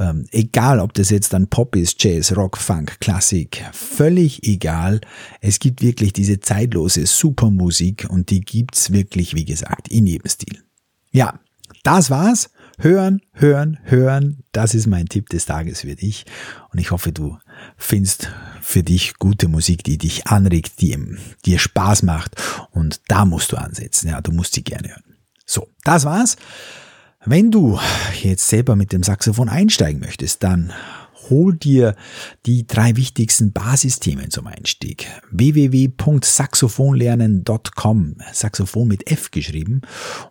ähm, 0.04 0.26
egal, 0.32 0.80
ob 0.80 0.94
das 0.94 1.10
jetzt 1.10 1.34
dann 1.34 1.48
Pop 1.48 1.76
ist, 1.76 2.04
Jazz, 2.04 2.36
Rock, 2.36 2.58
Funk, 2.58 3.00
Klassik, 3.00 3.64
völlig 3.72 4.48
egal. 4.48 5.02
Es 5.40 5.60
gibt 5.60 5.82
wirklich 5.82 6.14
diese 6.14 6.40
zeitlose 6.40 7.06
Supermusik 7.06 8.08
und 8.10 8.30
die 8.30 8.42
gibt's 8.42 8.92
wirklich, 8.92 9.36
wie 9.36 9.46
gesagt, 9.46 9.88
in 9.88 10.08
jedem 10.08 10.30
Stil. 10.30 10.60
Ja, 11.12 11.40
das 11.84 12.10
war's. 12.10 12.50
Hören, 12.84 13.22
hören, 13.34 13.78
hören, 13.84 14.44
das 14.54 14.74
ist 14.74 14.88
mein 14.88 15.06
Tipp 15.06 15.30
des 15.30 15.46
Tages 15.46 15.82
für 15.82 15.96
dich. 15.96 16.26
Und 16.72 16.80
ich 16.80 16.90
hoffe, 16.90 17.12
du 17.12 17.38
findest 17.78 18.32
für 18.60 18.82
dich 18.82 19.20
gute 19.20 19.48
Musik, 19.48 19.84
die 19.84 20.00
dich 20.00 20.26
anregt, 20.26 20.82
die 20.82 20.98
dir 21.46 21.60
Spaß 21.60 22.02
macht. 22.02 22.42
Und 22.72 23.00
da 23.08 23.26
musst 23.26 23.52
du 23.52 23.58
ansetzen. 23.58 24.10
Ja, 24.10 24.20
du 24.20 24.32
musst 24.32 24.56
sie 24.56 24.64
gerne 24.64 24.90
hören. 24.90 25.04
So, 25.46 25.68
das 25.84 26.06
war's. 26.06 26.38
Wenn 27.24 27.52
du 27.52 27.80
jetzt 28.24 28.48
selber 28.48 28.76
mit 28.76 28.92
dem 28.94 29.04
Saxophon 29.04 29.48
einsteigen 29.48 30.00
möchtest, 30.00 30.42
dann 30.42 30.74
hol 31.30 31.56
dir 31.56 31.96
die 32.46 32.68
drei 32.68 32.96
wichtigsten 32.96 33.52
Basisthemen 33.54 34.30
zum 34.32 34.48
Einstieg. 34.48 35.06
www.saxophonlernen.com, 35.32 38.16
Saxophon 38.34 38.88
mit 38.88 39.12
F 39.12 39.30
geschrieben. 39.32 39.82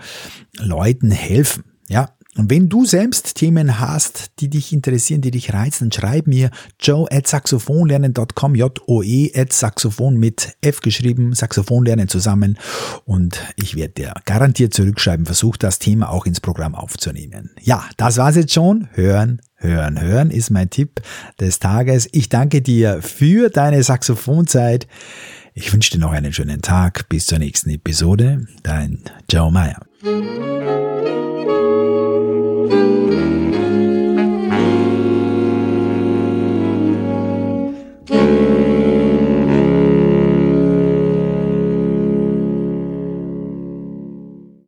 Leuten 0.59 1.11
helfen. 1.11 1.65
Ja, 1.89 2.11
und 2.35 2.51
wenn 2.51 2.71
du 2.71 2.87
selbst 2.87 3.35
Themen 3.35 3.79
hast, 3.79 4.31
die 4.41 4.49
dich 4.49 4.73
interessieren, 4.73 5.21
die 5.21 5.31
dich 5.31 5.53
reizen, 5.53 5.93
schreib 5.93 6.27
mir 6.27 6.51
joe 6.81 7.07
at 7.11 7.27
saxophonlernen.com, 7.27 8.55
J-O-E 8.55 9.33
at 9.35 9.53
Saxophon 9.53 10.17
mit 10.17 10.57
F 10.63 10.81
geschrieben, 10.81 11.35
Saxophonlernen 11.35 12.09
zusammen. 12.09 12.59
Und 13.05 13.39
ich 13.57 13.77
werde 13.77 13.93
dir 13.93 14.15
garantiert 14.25 14.73
zurückschreiben, 14.73 15.27
versuch 15.27 15.59
das 15.59 15.79
Thema 15.79 16.11
auch 16.11 16.25
ins 16.25 16.41
Programm 16.41 16.75
aufzunehmen. 16.75 17.51
Ja, 17.61 17.85
das 17.99 18.17
war's 18.17 18.37
jetzt 18.37 18.55
schon. 18.55 18.89
Hören, 18.93 19.43
hören, 19.57 20.01
hören 20.01 20.31
ist 20.31 20.49
mein 20.51 20.71
Tipp 20.71 21.03
des 21.39 21.59
Tages. 21.59 22.09
Ich 22.13 22.31
danke 22.31 22.63
dir 22.63 23.03
für 23.03 23.51
deine 23.51 23.83
Saxophonzeit. 23.83 24.87
Ich 25.53 25.71
wünsche 25.71 25.91
dir 25.91 25.99
noch 25.99 26.13
einen 26.13 26.33
schönen 26.33 26.63
Tag. 26.63 27.11
Bis 27.11 27.27
zur 27.27 27.39
nächsten 27.39 27.69
Episode. 27.69 28.47
Dein 28.63 29.01
Joe 29.31 29.53
Meyer. 29.53 29.83